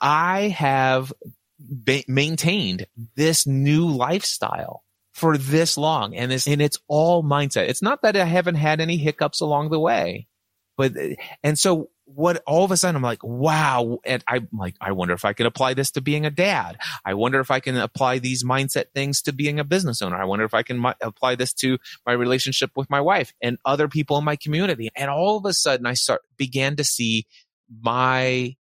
I 0.00 0.48
have 0.48 1.12
ba- 1.58 2.04
maintained 2.06 2.86
this 3.16 3.44
new 3.44 3.88
lifestyle 3.88 4.84
for 5.12 5.36
this 5.36 5.76
long 5.76 6.14
and 6.14 6.32
it's, 6.32 6.46
and 6.46 6.62
it's 6.62 6.78
all 6.86 7.24
mindset. 7.24 7.68
It's 7.68 7.82
not 7.82 8.02
that 8.02 8.16
I 8.16 8.24
haven't 8.24 8.54
had 8.54 8.80
any 8.80 8.98
hiccups 8.98 9.40
along 9.40 9.70
the 9.70 9.80
way, 9.80 10.28
but, 10.76 10.92
and 11.42 11.58
so 11.58 11.90
what 12.04 12.42
all 12.46 12.64
of 12.64 12.70
a 12.70 12.76
sudden 12.76 12.96
I'm 12.96 13.02
like, 13.02 13.22
wow. 13.22 13.98
And 14.04 14.22
I'm 14.26 14.48
like, 14.52 14.74
I 14.80 14.92
wonder 14.92 15.14
if 15.14 15.24
I 15.24 15.32
can 15.32 15.46
apply 15.46 15.74
this 15.74 15.90
to 15.92 16.00
being 16.00 16.26
a 16.26 16.30
dad. 16.30 16.76
I 17.04 17.14
wonder 17.14 17.40
if 17.40 17.50
I 17.50 17.60
can 17.60 17.76
apply 17.76 18.18
these 18.18 18.44
mindset 18.44 18.86
things 18.94 19.22
to 19.22 19.32
being 19.32 19.58
a 19.58 19.64
business 19.64 20.02
owner. 20.02 20.16
I 20.16 20.24
wonder 20.24 20.44
if 20.44 20.54
I 20.54 20.62
can 20.62 20.84
apply 21.00 21.36
this 21.36 21.52
to 21.54 21.78
my 22.04 22.12
relationship 22.12 22.72
with 22.76 22.90
my 22.90 23.00
wife 23.00 23.32
and 23.40 23.58
other 23.64 23.88
people 23.88 24.18
in 24.18 24.24
my 24.24 24.36
community. 24.36 24.90
And 24.96 25.10
all 25.10 25.36
of 25.36 25.44
a 25.46 25.52
sudden 25.52 25.86
I 25.86 25.94
start 25.94 26.22
began 26.36 26.76
to 26.76 26.84
see 26.84 27.26
my 27.80 28.56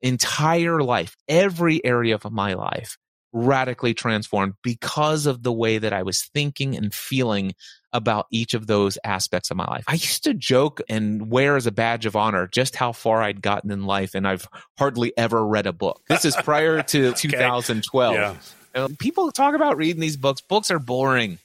entire 0.00 0.82
life, 0.82 1.16
every 1.28 1.84
area 1.84 2.14
of 2.14 2.30
my 2.30 2.54
life 2.54 2.98
radically 3.32 3.94
transformed 3.94 4.54
because 4.62 5.26
of 5.26 5.42
the 5.42 5.52
way 5.52 5.78
that 5.78 5.92
I 5.92 6.02
was 6.02 6.28
thinking 6.34 6.76
and 6.76 6.94
feeling 6.94 7.54
about 7.92 8.26
each 8.30 8.54
of 8.54 8.66
those 8.66 8.98
aspects 9.04 9.50
of 9.50 9.56
my 9.56 9.66
life. 9.66 9.84
I 9.86 9.94
used 9.94 10.24
to 10.24 10.34
joke 10.34 10.80
and 10.88 11.30
wear 11.30 11.56
as 11.56 11.66
a 11.66 11.72
badge 11.72 12.06
of 12.06 12.16
honor 12.16 12.46
just 12.46 12.76
how 12.76 12.92
far 12.92 13.22
I'd 13.22 13.42
gotten 13.42 13.70
in 13.70 13.84
life, 13.84 14.14
and 14.14 14.26
I've 14.26 14.46
hardly 14.78 15.12
ever 15.16 15.44
read 15.44 15.66
a 15.66 15.72
book. 15.72 16.00
This 16.08 16.24
is 16.24 16.36
prior 16.36 16.82
to 16.88 17.08
okay. 17.08 17.28
2012. 17.28 18.14
Yeah. 18.14 18.36
And 18.74 18.98
people 18.98 19.32
talk 19.32 19.54
about 19.54 19.76
reading 19.76 20.00
these 20.00 20.16
books. 20.16 20.40
Books 20.40 20.70
are 20.70 20.78
boring. 20.78 21.38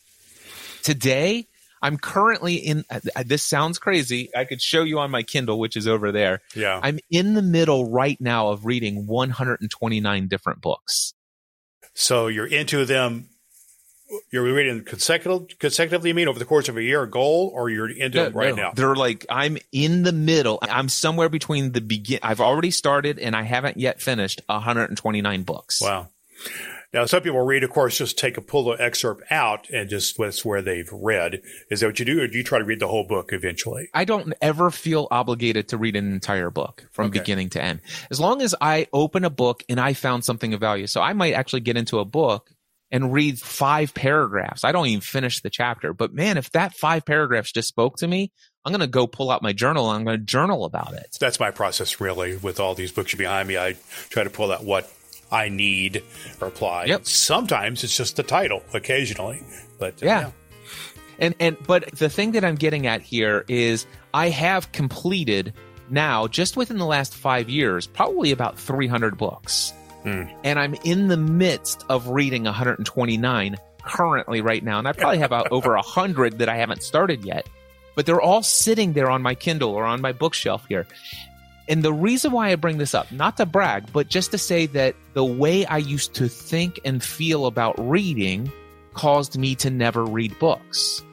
Today, 0.83 1.47
I'm 1.81 1.97
currently 1.97 2.55
in. 2.55 2.85
Uh, 2.89 2.99
this 3.25 3.43
sounds 3.43 3.79
crazy. 3.79 4.29
I 4.35 4.45
could 4.45 4.61
show 4.61 4.83
you 4.83 4.99
on 4.99 5.11
my 5.11 5.23
Kindle, 5.23 5.59
which 5.59 5.75
is 5.75 5.87
over 5.87 6.11
there. 6.11 6.41
Yeah. 6.55 6.79
I'm 6.81 6.99
in 7.09 7.33
the 7.33 7.41
middle 7.41 7.89
right 7.89 8.19
now 8.19 8.49
of 8.49 8.65
reading 8.65 9.07
129 9.07 10.27
different 10.27 10.61
books. 10.61 11.13
So 11.93 12.27
you're 12.27 12.47
into 12.47 12.85
them. 12.85 13.29
You're 14.31 14.43
reading 14.43 14.83
consecutive, 14.83 15.57
consecutively. 15.59 16.09
You 16.09 16.15
mean 16.15 16.27
over 16.27 16.39
the 16.39 16.45
course 16.45 16.69
of 16.69 16.77
a 16.77 16.83
year, 16.83 17.03
a 17.03 17.09
goal, 17.09 17.51
or 17.53 17.69
you're 17.69 17.89
into 17.89 18.17
no, 18.17 18.23
them 18.25 18.33
right 18.33 18.55
no. 18.55 18.61
now? 18.61 18.71
They're 18.75 18.95
like 18.95 19.25
I'm 19.29 19.57
in 19.71 20.03
the 20.03 20.11
middle. 20.11 20.59
I'm 20.61 20.89
somewhere 20.89 21.29
between 21.29 21.71
the 21.71 21.81
begin. 21.81 22.19
I've 22.23 22.41
already 22.41 22.71
started, 22.71 23.19
and 23.19 23.35
I 23.35 23.43
haven't 23.43 23.77
yet 23.77 24.01
finished 24.01 24.41
129 24.47 25.43
books. 25.43 25.81
Wow. 25.81 26.09
Now, 26.93 27.05
some 27.05 27.23
people 27.23 27.41
read, 27.41 27.63
of 27.63 27.71
course, 27.71 27.97
just 27.97 28.19
take 28.19 28.37
a 28.37 28.41
pull 28.41 28.65
the 28.65 28.71
excerpt 28.73 29.23
out 29.31 29.67
and 29.71 29.89
just 29.89 30.15
that's 30.15 30.45
where 30.45 30.61
they've 30.61 30.89
read. 30.91 31.41
Is 31.71 31.79
that 31.79 31.87
what 31.87 31.99
you 31.99 32.05
do, 32.05 32.21
or 32.21 32.27
do 32.27 32.37
you 32.37 32.43
try 32.43 32.59
to 32.59 32.65
read 32.65 32.79
the 32.79 32.87
whole 32.87 33.03
book 33.03 33.33
eventually? 33.33 33.89
I 33.95 34.05
don't 34.05 34.31
ever 34.41 34.69
feel 34.69 35.07
obligated 35.09 35.69
to 35.69 35.77
read 35.77 35.95
an 35.95 36.13
entire 36.13 36.51
book 36.51 36.85
from 36.91 37.07
okay. 37.07 37.17
beginning 37.17 37.49
to 37.51 37.61
end. 37.61 37.81
As 38.11 38.19
long 38.19 38.43
as 38.43 38.53
I 38.61 38.87
open 38.93 39.25
a 39.25 39.31
book 39.31 39.63
and 39.67 39.79
I 39.79 39.93
found 39.93 40.23
something 40.23 40.53
of 40.53 40.59
value. 40.59 40.85
So 40.85 41.01
I 41.01 41.13
might 41.13 41.33
actually 41.33 41.61
get 41.61 41.77
into 41.77 41.97
a 41.97 42.05
book 42.05 42.51
and 42.93 43.11
read 43.11 43.39
five 43.39 43.93
paragraphs. 43.95 44.63
I 44.63 44.71
don't 44.71 44.85
even 44.85 45.01
finish 45.01 45.41
the 45.41 45.49
chapter, 45.49 45.93
but 45.93 46.13
man, 46.13 46.37
if 46.37 46.51
that 46.51 46.75
five 46.75 47.03
paragraphs 47.05 47.51
just 47.51 47.67
spoke 47.67 47.97
to 47.97 48.07
me, 48.07 48.31
I'm 48.63 48.71
going 48.71 48.81
to 48.81 48.87
go 48.87 49.07
pull 49.07 49.31
out 49.31 49.41
my 49.41 49.51
journal 49.51 49.89
and 49.89 49.97
I'm 49.97 50.05
going 50.05 50.19
to 50.19 50.23
journal 50.23 50.63
about 50.63 50.93
it. 50.93 51.17
That's 51.19 51.39
my 51.39 51.49
process 51.49 51.99
really 51.99 52.37
with 52.37 52.59
all 52.59 52.75
these 52.75 52.91
books 52.91 53.15
behind 53.15 53.47
me. 53.47 53.57
I 53.57 53.75
try 54.09 54.23
to 54.23 54.29
pull 54.29 54.51
out 54.51 54.63
what 54.63 54.93
I 55.31 55.49
need 55.49 56.03
reply. 56.39 56.85
Yep. 56.85 57.07
Sometimes 57.07 57.83
it's 57.83 57.97
just 57.97 58.15
the 58.15 58.23
title, 58.23 58.61
occasionally, 58.75 59.41
but 59.79 59.95
uh, 59.95 60.05
yeah. 60.05 60.21
yeah. 60.21 60.31
And 61.19 61.35
and 61.39 61.57
but 61.65 61.91
the 61.93 62.09
thing 62.09 62.31
that 62.33 62.45
I'm 62.45 62.55
getting 62.55 62.85
at 62.85 63.01
here 63.01 63.43
is 63.47 63.87
I 64.13 64.29
have 64.29 64.71
completed 64.71 65.53
now 65.89 66.27
just 66.27 66.57
within 66.57 66.77
the 66.77 66.85
last 66.85 67.15
five 67.15 67.49
years 67.49 67.87
probably 67.87 68.31
about 68.31 68.57
300 68.57 69.17
books, 69.17 69.73
mm. 70.03 70.33
and 70.43 70.59
I'm 70.59 70.75
in 70.83 71.07
the 71.07 71.17
midst 71.17 71.85
of 71.89 72.09
reading 72.09 72.43
129 72.43 73.57
currently 73.83 74.41
right 74.41 74.63
now, 74.63 74.79
and 74.79 74.87
I 74.87 74.93
probably 74.93 75.19
have 75.19 75.31
about 75.31 75.51
over 75.51 75.75
a 75.75 75.81
hundred 75.81 76.39
that 76.39 76.49
I 76.49 76.55
haven't 76.55 76.83
started 76.83 77.25
yet. 77.25 77.47
But 77.95 78.05
they're 78.05 78.21
all 78.21 78.41
sitting 78.41 78.93
there 78.93 79.09
on 79.09 79.21
my 79.21 79.35
Kindle 79.35 79.71
or 79.71 79.85
on 79.85 80.01
my 80.01 80.13
bookshelf 80.13 80.65
here. 80.67 80.87
And 81.69 81.83
the 81.83 81.93
reason 81.93 82.31
why 82.31 82.51
I 82.51 82.55
bring 82.55 82.77
this 82.77 82.93
up, 82.93 83.11
not 83.11 83.37
to 83.37 83.45
brag, 83.45 83.91
but 83.93 84.07
just 84.07 84.31
to 84.31 84.37
say 84.37 84.65
that 84.67 84.95
the 85.13 85.23
way 85.23 85.65
I 85.65 85.77
used 85.77 86.13
to 86.15 86.27
think 86.27 86.79
and 86.83 87.01
feel 87.01 87.45
about 87.45 87.75
reading 87.77 88.51
caused 88.93 89.37
me 89.37 89.55
to 89.55 89.69
never 89.69 90.03
read 90.03 90.37
books. 90.39 91.03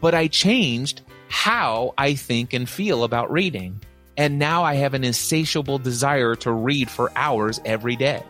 But 0.00 0.14
I 0.14 0.28
changed 0.28 1.02
how 1.28 1.94
I 1.98 2.14
think 2.14 2.52
and 2.52 2.68
feel 2.68 3.02
about 3.02 3.30
reading. 3.30 3.80
And 4.16 4.38
now 4.38 4.64
I 4.64 4.74
have 4.74 4.94
an 4.94 5.04
insatiable 5.04 5.78
desire 5.78 6.34
to 6.36 6.50
read 6.52 6.90
for 6.90 7.12
hours 7.16 7.60
every 7.64 7.96
day. 7.96 8.22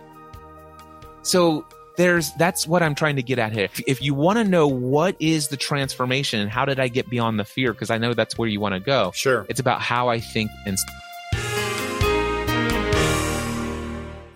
So 1.23 1.67
there's 1.97 2.33
that's 2.35 2.67
what 2.67 2.83
I'm 2.83 2.95
trying 2.95 3.17
to 3.17 3.23
get 3.23 3.39
at 3.39 3.53
here. 3.53 3.65
If, 3.65 3.81
if 3.87 4.03
you 4.03 4.15
want 4.15 4.39
to 4.39 4.45
know 4.45 4.67
what 4.67 5.17
is 5.19 5.49
the 5.49 5.57
transformation 5.57 6.41
and 6.41 6.51
how 6.51 6.65
did 6.65 6.79
I 6.79 6.89
get 6.89 7.09
beyond 7.09 7.39
the 7.39 7.45
fear, 7.45 7.73
because 7.73 7.91
I 7.91 7.99
know 7.99 8.15
that's 8.15 8.37
where 8.37 8.49
you 8.49 8.61
want 8.61 8.75
to 8.75 8.81
go. 8.81 9.13
Sure. 9.15 9.47
It's 9.49 9.61
about 9.61 9.81
how 9.81 10.09
I 10.09 10.21
think 10.21 10.51
and 10.67 10.77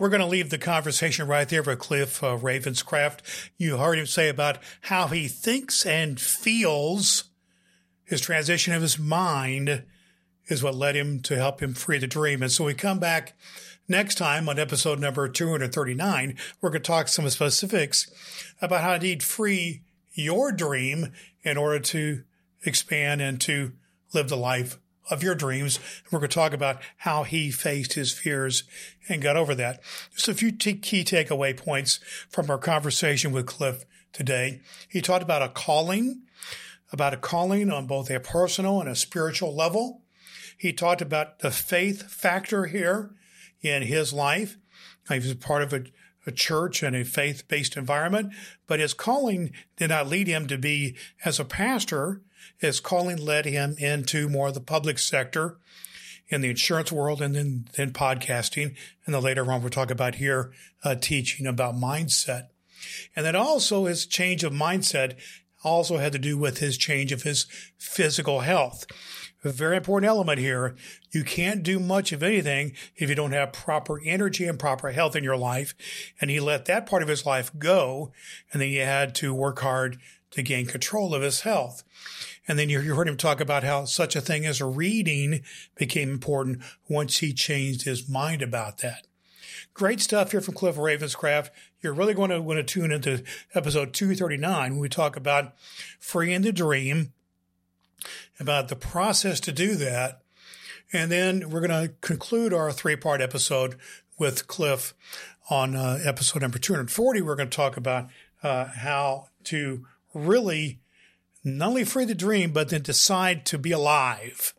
We're 0.01 0.09
going 0.09 0.23
to 0.23 0.27
leave 0.27 0.49
the 0.49 0.57
conversation 0.57 1.27
right 1.27 1.47
there 1.47 1.63
with 1.63 1.79
Cliff 1.79 2.25
uh, 2.25 2.39
Ravenscraft. 2.39 3.19
You 3.59 3.77
heard 3.77 3.99
him 3.99 4.07
say 4.07 4.31
about 4.31 4.57
how 4.81 5.09
he 5.09 5.29
thinks 5.29 5.85
and 5.85 6.19
feels. 6.19 7.25
His 8.05 8.23
transition 8.23 8.73
of 8.73 8.81
his 8.81 8.99
mind 8.99 9.85
is 10.51 10.63
what 10.63 10.75
led 10.75 10.97
him 10.97 11.21
to 11.21 11.37
help 11.37 11.61
him 11.61 11.75
free 11.75 11.99
the 11.99 12.07
dream. 12.07 12.43
And 12.43 12.51
so 12.51 12.65
we 12.65 12.75
come 12.75 12.99
back 12.99 13.35
next 13.89 14.17
time 14.17 14.49
on 14.49 14.59
episode 14.59 14.99
number 14.99 15.29
239. 15.29 16.37
We're 16.61 16.71
going 16.71 16.83
to 16.83 16.87
talk 16.87 17.09
some 17.09 17.29
specifics 17.31 18.11
about 18.61 18.81
how 18.81 18.91
to 18.91 18.95
indeed 18.97 19.23
free 19.23 19.83
your 20.13 20.53
dream 20.53 21.13
in 21.43 21.57
order 21.57 21.79
to 21.79 22.25
expand 22.65 23.21
and 23.21 23.41
to 23.43 23.73
live 24.13 24.29
the 24.29 24.37
life 24.37 24.79
of 25.11 25.23
your 25.23 25.35
dreams. 25.35 25.79
And 26.05 26.13
We're 26.13 26.21
going 26.21 26.31
to 26.31 26.35
talk 26.35 26.53
about 26.53 26.81
how 26.99 27.25
he 27.25 27.51
faced 27.51 27.95
his 27.95 28.13
fears 28.13 28.65
and 29.09 29.23
got 29.23 29.37
over 29.37 29.55
that. 29.55 29.81
Just 30.15 30.29
a 30.29 30.35
few 30.35 30.53
t- 30.53 30.75
key 30.75 31.05
takeaway 31.05 31.57
points 31.57 32.01
from 32.29 32.51
our 32.51 32.59
conversation 32.59 33.33
with 33.33 33.47
Cliff 33.47 33.85
today. 34.13 34.61
He 34.89 35.01
talked 35.01 35.23
about 35.23 35.43
a 35.43 35.49
calling, 35.49 36.23
about 36.93 37.15
a 37.15 37.19
calling 37.19 37.71
on 37.71 37.87
both 37.87 38.11
a 38.11 38.21
personal 38.21 38.81
and 38.81 38.89
a 38.89 38.97
spiritual 38.97 39.55
level. 39.55 40.03
He 40.61 40.73
talked 40.73 41.01
about 41.01 41.39
the 41.39 41.51
faith 41.51 42.11
factor 42.11 42.67
here 42.67 43.15
in 43.63 43.83
his 43.83 44.13
life. 44.13 44.59
He 45.09 45.15
was 45.15 45.35
part 45.35 45.63
of 45.63 45.73
a, 45.73 45.85
a 46.27 46.33
church 46.33 46.83
and 46.83 46.95
a 46.95 47.05
faith 47.05 47.49
based 47.49 47.77
environment, 47.77 48.33
but 48.67 48.81
his 48.81 48.95
calling 48.95 49.53
did 49.77 49.89
not 49.89 50.07
lead 50.07 50.27
him 50.27 50.47
to 50.49 50.59
be 50.59 50.97
as 51.25 51.41
a 51.41 51.45
pastor 51.45 52.23
his 52.59 52.81
calling 52.81 53.17
led 53.17 53.47
him 53.47 53.77
into 53.79 54.29
more 54.29 54.49
of 54.49 54.55
the 54.55 54.61
public 54.61 54.99
sector 54.99 55.59
in 56.29 56.41
the 56.41 56.51
insurance 56.51 56.93
world 56.93 57.21
and 57.21 57.35
then, 57.35 57.69
then 57.77 57.93
podcasting. 57.93 58.75
And 59.05 59.15
then 59.15 59.23
later 59.23 59.51
on, 59.51 59.63
we'll 59.63 59.71
talk 59.71 59.91
about 59.91 60.17
here, 60.17 60.53
uh, 60.85 60.95
teaching 60.95 61.47
about 61.47 61.75
mindset. 61.75 62.49
And 63.15 63.27
then 63.27 63.37
also 63.37 63.87
his 63.87 64.07
change 64.07 64.45
of 64.45 64.53
mindset 64.53 65.17
also 65.63 65.99
had 65.99 66.13
to 66.13 66.19
do 66.19 66.39
with 66.39 66.59
his 66.59 66.77
change 66.77 67.13
of 67.13 67.23
his 67.23 67.47
physical 67.79 68.41
health. 68.41 68.87
A 69.43 69.51
very 69.51 69.79
important 69.79 70.09
element 70.09 70.39
here. 70.39 70.77
You 71.13 71.25
can't 71.25 71.63
do 71.63 71.79
much 71.79 72.13
of 72.13 72.23
anything 72.23 72.73
if 72.97 73.09
you 73.09 73.15
don't 73.15 73.33
have 73.33 73.53
proper 73.53 73.99
energy 74.05 74.47
and 74.47 74.59
proper 74.59 74.91
health 74.91 75.17
in 75.17 75.25
your 75.25 75.37
life. 75.37 75.75
And 76.21 76.31
he 76.31 76.41
let 76.41 76.67
that 76.67 76.87
part 76.87 77.03
of 77.03 77.09
his 77.09 77.25
life 77.25 77.51
go. 77.59 78.13
And 78.53 78.61
then 78.61 78.69
he 78.69 78.77
had 78.77 79.15
to 79.17 79.33
work 79.33 79.61
hard 79.61 79.99
to 80.33 80.43
gain 80.43 80.67
control 80.67 81.15
of 81.15 81.23
his 81.23 81.41
health. 81.41 81.83
And 82.47 82.59
then 82.59 82.69
you, 82.69 82.81
heard 82.95 83.09
him 83.09 83.17
talk 83.17 83.41
about 83.41 83.65
how 83.65 83.85
such 83.85 84.15
a 84.15 84.21
thing 84.21 84.45
as 84.45 84.61
reading 84.61 85.43
became 85.77 86.11
important 86.11 86.63
once 86.89 87.19
he 87.19 87.33
changed 87.33 87.83
his 87.83 88.09
mind 88.09 88.43
about 88.43 88.79
that. 88.79 89.07
Great 89.73 90.01
stuff 90.01 90.33
here 90.33 90.41
from 90.41 90.55
Cliff 90.55 90.77
Ravenscraft. 90.77 91.51
You're 91.83 91.95
really 91.95 92.15
going 92.15 92.31
to 92.31 92.43
want 92.43 92.59
to 92.59 92.63
tune 92.63 92.93
into 92.93 93.23
episode 93.55 93.95
239 93.95 94.73
when 94.73 94.81
we 94.81 94.89
talk 94.89 95.17
about 95.17 95.55
freeing 95.99 96.43
the 96.43 96.53
dream, 96.53 97.13
about 98.39 98.69
the 98.69 98.77
process 98.77 99.41
to 99.41 99.53
do 99.53 99.75
that. 99.77 100.21
And 100.93 101.11
then 101.11 101.51
we're 101.51 101.67
going 101.67 101.89
to 101.89 101.95
conclude 102.01 102.53
our 102.53 102.71
three 102.73 102.97
part 102.97 103.21
episode 103.21 103.77
with 104.19 104.47
Cliff 104.47 104.93
on 105.49 105.75
uh, 105.75 105.99
episode 106.05 106.43
number 106.43 106.59
240. 106.59 107.23
We're 107.23 107.37
going 107.37 107.49
to 107.49 107.57
talk 107.57 107.77
about 107.77 108.09
uh, 108.43 108.67
how 108.67 109.29
to 109.45 109.87
really 110.13 110.81
not 111.43 111.69
only 111.69 111.85
free 111.85 112.05
the 112.05 112.15
dream, 112.15 112.53
but 112.53 112.69
then 112.69 112.83
decide 112.83 113.47
to 113.47 113.59
be 113.59 113.73
alive, 113.73 114.53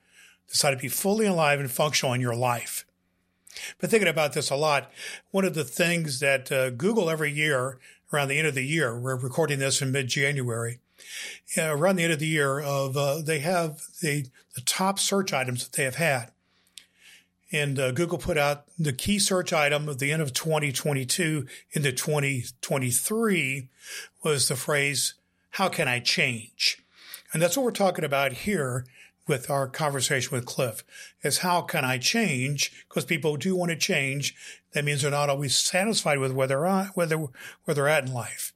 decide 0.49 0.71
to 0.71 0.77
be 0.77 0.87
fully 0.87 1.27
alive 1.27 1.59
and 1.59 1.69
functional 1.69 2.13
in 2.13 2.21
your 2.21 2.35
life. 2.35 2.85
But 3.79 3.89
thinking 3.89 4.09
about 4.09 4.33
this 4.33 4.49
a 4.49 4.55
lot, 4.55 4.91
one 5.31 5.45
of 5.45 5.53
the 5.53 5.63
things 5.63 6.19
that 6.19 6.51
uh, 6.51 6.69
Google 6.71 7.09
every 7.09 7.31
year 7.31 7.79
around 8.13 8.27
the 8.27 8.37
end 8.37 8.47
of 8.47 8.55
the 8.55 8.65
year, 8.65 8.97
we're 8.97 9.15
recording 9.15 9.59
this 9.59 9.81
in 9.81 9.91
mid 9.91 10.07
January, 10.07 10.79
uh, 11.57 11.75
around 11.75 11.95
the 11.95 12.03
end 12.03 12.13
of 12.13 12.19
the 12.19 12.27
year, 12.27 12.59
of 12.59 12.97
uh, 12.97 13.21
they 13.21 13.39
have 13.39 13.81
the 14.01 14.27
the 14.55 14.61
top 14.61 14.99
search 14.99 15.33
items 15.33 15.63
that 15.63 15.75
they 15.75 15.83
have 15.83 15.95
had. 15.95 16.31
And 17.51 17.79
uh, 17.79 17.91
Google 17.91 18.17
put 18.17 18.37
out 18.37 18.65
the 18.79 18.93
key 18.93 19.19
search 19.19 19.51
item 19.51 19.89
at 19.89 19.99
the 19.99 20.11
end 20.11 20.21
of 20.21 20.33
2022 20.33 21.47
into 21.71 21.91
2023 21.91 23.69
was 24.23 24.47
the 24.47 24.55
phrase, 24.55 25.15
how 25.51 25.67
can 25.67 25.87
I 25.87 25.99
change? 25.99 26.79
And 27.33 27.41
that's 27.41 27.57
what 27.57 27.63
we're 27.63 27.71
talking 27.71 28.05
about 28.05 28.31
here 28.31 28.85
with 29.27 29.49
our 29.49 29.67
conversation 29.67 30.35
with 30.35 30.45
Cliff 30.45 30.83
is 31.23 31.39
how 31.39 31.61
can 31.61 31.85
I 31.85 31.97
change? 31.97 32.85
Because 32.87 33.05
people 33.05 33.37
do 33.37 33.55
want 33.55 33.71
to 33.71 33.77
change. 33.77 34.35
That 34.73 34.85
means 34.85 35.01
they're 35.01 35.11
not 35.11 35.29
always 35.29 35.55
satisfied 35.55 36.19
with 36.19 36.33
where 36.33 36.47
they're 36.47 36.65
at, 36.65 36.95
where 36.95 37.05
they're, 37.05 37.27
where 37.63 37.75
they're 37.75 37.87
at 37.87 38.05
in 38.05 38.13
life. 38.13 38.53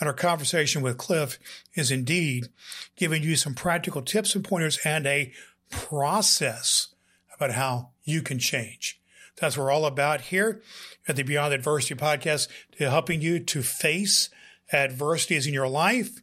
And 0.00 0.06
our 0.06 0.14
conversation 0.14 0.82
with 0.82 0.98
Cliff 0.98 1.38
is 1.74 1.90
indeed 1.90 2.48
giving 2.96 3.22
you 3.22 3.36
some 3.36 3.54
practical 3.54 4.02
tips 4.02 4.34
and 4.34 4.44
pointers 4.44 4.78
and 4.84 5.06
a 5.06 5.32
process 5.70 6.88
about 7.34 7.52
how 7.52 7.90
you 8.04 8.22
can 8.22 8.38
change. 8.38 9.00
That's 9.40 9.56
what 9.56 9.64
we're 9.64 9.70
all 9.72 9.86
about 9.86 10.22
here 10.22 10.62
at 11.06 11.16
the 11.16 11.22
Beyond 11.22 11.54
Adversity 11.54 11.94
podcast 11.94 12.48
to 12.78 12.90
helping 12.90 13.20
you 13.20 13.38
to 13.40 13.62
face 13.62 14.30
adversities 14.72 15.46
in 15.46 15.54
your 15.54 15.68
life. 15.68 16.20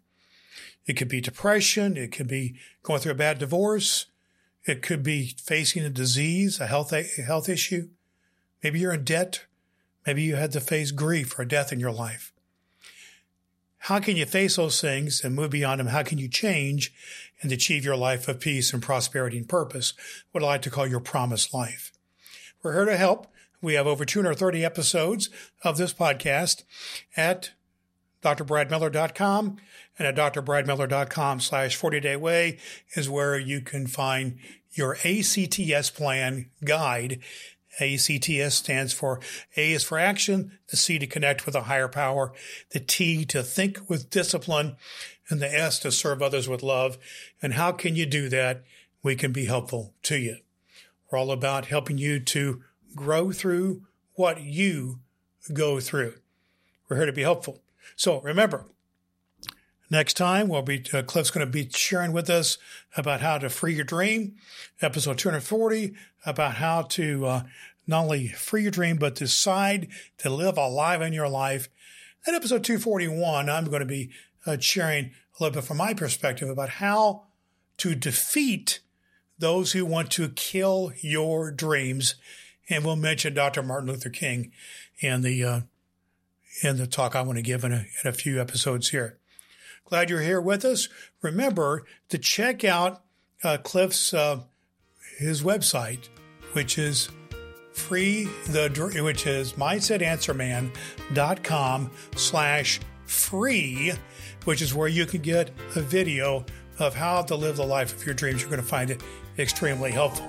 It 0.85 0.93
could 0.93 1.07
be 1.07 1.21
depression. 1.21 1.97
It 1.97 2.11
could 2.11 2.27
be 2.27 2.55
going 2.83 2.99
through 2.99 3.13
a 3.13 3.15
bad 3.15 3.39
divorce. 3.39 4.05
It 4.65 4.81
could 4.81 5.03
be 5.03 5.35
facing 5.41 5.83
a 5.83 5.89
disease, 5.89 6.59
a 6.59 6.67
health, 6.67 6.91
a 6.91 7.03
health 7.03 7.49
issue. 7.49 7.89
Maybe 8.63 8.79
you're 8.79 8.93
in 8.93 9.03
debt. 9.03 9.45
Maybe 10.05 10.23
you 10.23 10.35
had 10.35 10.51
to 10.51 10.61
face 10.61 10.91
grief 10.91 11.37
or 11.37 11.45
death 11.45 11.71
in 11.71 11.79
your 11.79 11.91
life. 11.91 12.31
How 13.77 13.99
can 13.99 14.17
you 14.17 14.25
face 14.25 14.55
those 14.55 14.81
things 14.81 15.23
and 15.23 15.35
move 15.35 15.51
beyond 15.51 15.79
them? 15.79 15.87
How 15.87 16.01
can 16.01 16.17
you 16.17 16.27
change 16.27 16.91
and 17.41 17.51
achieve 17.51 17.85
your 17.85 17.95
life 17.95 18.27
of 18.27 18.39
peace 18.39 18.73
and 18.73 18.81
prosperity 18.81 19.37
and 19.37 19.47
purpose? 19.47 19.93
What 20.31 20.43
I 20.43 20.47
like 20.47 20.63
to 20.63 20.71
call 20.71 20.87
your 20.87 20.99
promised 20.99 21.53
life. 21.53 21.91
We're 22.63 22.73
here 22.73 22.85
to 22.85 22.97
help. 22.97 23.27
We 23.61 23.75
have 23.75 23.85
over 23.85 24.03
230 24.03 24.65
episodes 24.65 25.29
of 25.63 25.77
this 25.77 25.93
podcast 25.93 26.63
at 27.15 27.51
drbradmiller.com 28.25 29.57
and 29.97 30.07
at 30.07 30.33
drbradmiller.com 30.33 31.39
slash 31.39 31.75
40 31.75 31.99
day 31.99 32.15
way 32.15 32.57
is 32.95 33.09
where 33.09 33.37
you 33.39 33.61
can 33.61 33.87
find 33.87 34.37
your 34.71 34.97
ACTS 35.05 35.89
plan 35.91 36.49
guide 36.63 37.21
ACTS 37.79 38.55
stands 38.55 38.93
for 38.93 39.19
A 39.57 39.73
is 39.73 39.83
for 39.83 39.97
action, 39.97 40.57
the 40.69 40.77
C 40.77 40.99
to 40.99 41.07
connect 41.07 41.45
with 41.45 41.55
a 41.55 41.63
higher 41.63 41.87
power, 41.87 42.33
the 42.71 42.79
T 42.79 43.25
to 43.25 43.43
think 43.43 43.89
with 43.89 44.09
discipline, 44.09 44.77
and 45.29 45.41
the 45.41 45.53
S 45.53 45.79
to 45.79 45.91
serve 45.91 46.21
others 46.21 46.47
with 46.47 46.63
love. 46.63 46.97
And 47.41 47.53
how 47.53 47.71
can 47.71 47.95
you 47.95 48.05
do 48.05 48.29
that? 48.29 48.63
We 49.03 49.15
can 49.15 49.31
be 49.31 49.45
helpful 49.45 49.93
to 50.03 50.17
you. 50.17 50.37
We're 51.11 51.19
all 51.19 51.31
about 51.31 51.65
helping 51.65 51.97
you 51.97 52.19
to 52.19 52.63
grow 52.95 53.31
through 53.31 53.83
what 54.13 54.41
you 54.41 54.99
go 55.53 55.79
through. 55.79 56.15
We're 56.89 56.97
here 56.97 57.05
to 57.05 57.13
be 57.13 57.21
helpful. 57.21 57.61
So 57.95 58.21
remember, 58.21 58.65
Next 59.89 60.15
time, 60.15 60.47
we'll 60.47 60.63
be 60.63 60.83
uh, 60.93 61.03
Cliff's 61.03 61.29
going 61.29 61.45
to 61.45 61.51
be 61.51 61.69
sharing 61.69 62.11
with 62.11 62.29
us 62.29 62.57
about 62.97 63.21
how 63.21 63.37
to 63.37 63.49
free 63.49 63.75
your 63.75 63.85
dream. 63.85 64.35
Episode 64.81 65.19
240 65.19 65.93
about 66.25 66.55
how 66.55 66.81
to 66.81 67.25
uh, 67.25 67.43
not 67.85 68.05
only 68.05 68.29
free 68.29 68.63
your 68.63 68.71
dream 68.71 68.97
but 68.97 69.15
decide 69.15 69.87
to 70.17 70.29
live 70.29 70.57
alive 70.57 71.01
in 71.01 71.13
your 71.13 71.29
life. 71.29 71.69
Then 72.25 72.33
episode 72.33 72.63
241, 72.63 73.47
I'm 73.47 73.65
going 73.65 73.79
to 73.81 73.85
be 73.85 74.09
uh, 74.47 74.57
sharing 74.59 75.05
a 75.05 75.43
little 75.43 75.53
bit 75.53 75.67
from 75.67 75.77
my 75.77 75.93
perspective 75.93 76.49
about 76.49 76.69
how 76.69 77.25
to 77.77 77.93
defeat 77.93 78.79
those 79.37 79.73
who 79.73 79.85
want 79.85 80.09
to 80.11 80.29
kill 80.29 80.93
your 81.01 81.51
dreams. 81.51 82.15
And 82.69 82.83
we'll 82.83 82.95
mention 82.95 83.35
Dr. 83.35 83.61
Martin 83.61 83.89
Luther 83.89 84.09
King 84.09 84.51
in 84.99 85.21
the 85.21 85.43
uh, 85.43 85.61
in 86.63 86.77
the 86.77 86.87
talk 86.87 87.15
I 87.15 87.21
want 87.21 87.37
to 87.37 87.43
give 87.43 87.63
in 87.63 87.71
a, 87.71 87.85
in 88.03 88.09
a 88.09 88.13
few 88.13 88.41
episodes 88.41 88.89
here. 88.89 89.19
Glad 89.85 90.09
you're 90.09 90.21
here 90.21 90.41
with 90.41 90.65
us. 90.65 90.89
Remember 91.21 91.85
to 92.09 92.17
check 92.17 92.63
out 92.63 93.03
uh, 93.43 93.57
Cliff's 93.57 94.11
uh, 94.13 94.39
his 95.17 95.43
website, 95.43 96.07
which 96.53 96.77
is 96.77 97.09
free 97.73 98.29
the 98.47 98.69
which 99.03 99.27
is 99.27 99.51
mindsetanswerman.com 99.53 101.91
slash 102.15 102.79
free, 103.05 103.91
which 104.45 104.61
is 104.61 104.73
where 104.73 104.87
you 104.87 105.05
can 105.05 105.21
get 105.21 105.51
a 105.75 105.81
video 105.81 106.45
of 106.79 106.95
how 106.95 107.21
to 107.21 107.35
live 107.35 107.57
the 107.57 107.65
life 107.65 107.93
of 107.95 108.05
your 108.05 108.15
dreams. 108.15 108.41
You're 108.41 108.49
going 108.49 108.61
to 108.61 108.67
find 108.67 108.89
it 108.89 109.01
extremely 109.37 109.91
helpful. 109.91 110.25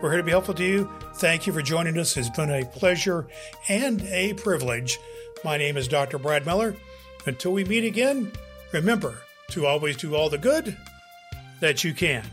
We're 0.00 0.10
here 0.10 0.18
to 0.18 0.24
be 0.24 0.30
helpful 0.30 0.54
to 0.54 0.64
you. 0.64 0.88
Thank 1.16 1.46
you 1.46 1.52
for 1.52 1.60
joining 1.60 1.98
us. 1.98 2.16
It's 2.16 2.30
been 2.30 2.50
a 2.50 2.64
pleasure 2.64 3.26
and 3.68 4.00
a 4.02 4.32
privilege. 4.34 4.98
My 5.44 5.56
name 5.56 5.76
is 5.76 5.88
Dr. 5.88 6.18
Brad 6.18 6.46
Miller. 6.46 6.76
Until 7.26 7.52
we 7.52 7.64
meet 7.64 7.84
again, 7.84 8.32
Remember 8.72 9.18
to 9.50 9.66
always 9.66 9.96
do 9.96 10.14
all 10.14 10.28
the 10.28 10.38
good 10.38 10.76
that 11.60 11.82
you 11.84 11.94
can. 11.94 12.24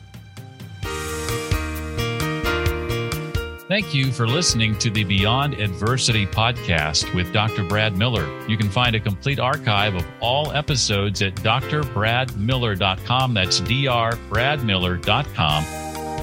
Thank 3.68 3.96
you 3.96 4.12
for 4.12 4.28
listening 4.28 4.78
to 4.78 4.92
the 4.92 5.04
Beyond 5.06 5.56
Adversity 5.56 6.28
podcast 6.28 7.12
with 7.16 7.34
Dr. 7.34 7.64
Brad 7.64 7.98
Miller. 7.98 8.30
You 8.48 8.58
can 8.58 8.70
find 8.70 8.96
a 8.96 9.00
complete 9.00 9.40
archive 9.40 9.96
of 9.96 10.06
all 10.20 10.52
episodes 10.52 11.24
at 11.24 11.34
drbradmiller.com. 11.36 13.34
That's 13.34 13.62
drbradmiller.com. 13.62 15.66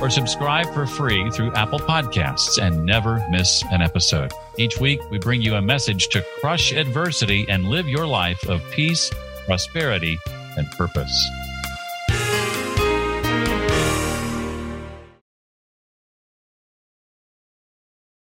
Or 0.01 0.09
subscribe 0.11 0.73
for 0.73 0.87
free 0.87 1.29
through 1.31 1.53
Apple 1.55 1.81
Podcasts 1.81 2.63
and 2.63 2.87
never 2.87 3.27
miss 3.31 3.65
an 3.73 3.83
episode. 3.83 4.33
Each 4.59 4.79
week, 4.79 5.01
we 5.11 5.19
bring 5.19 5.43
you 5.43 5.55
a 5.55 5.63
message 5.63 6.09
to 6.09 6.25
crush 6.41 6.73
adversity 6.73 7.47
and 7.49 7.67
live 7.67 7.89
your 7.89 8.07
life 8.07 8.47
of 8.49 8.63
peace 8.71 9.11
prosperity, 9.45 10.19
and 10.57 10.71
purpose. 10.73 11.31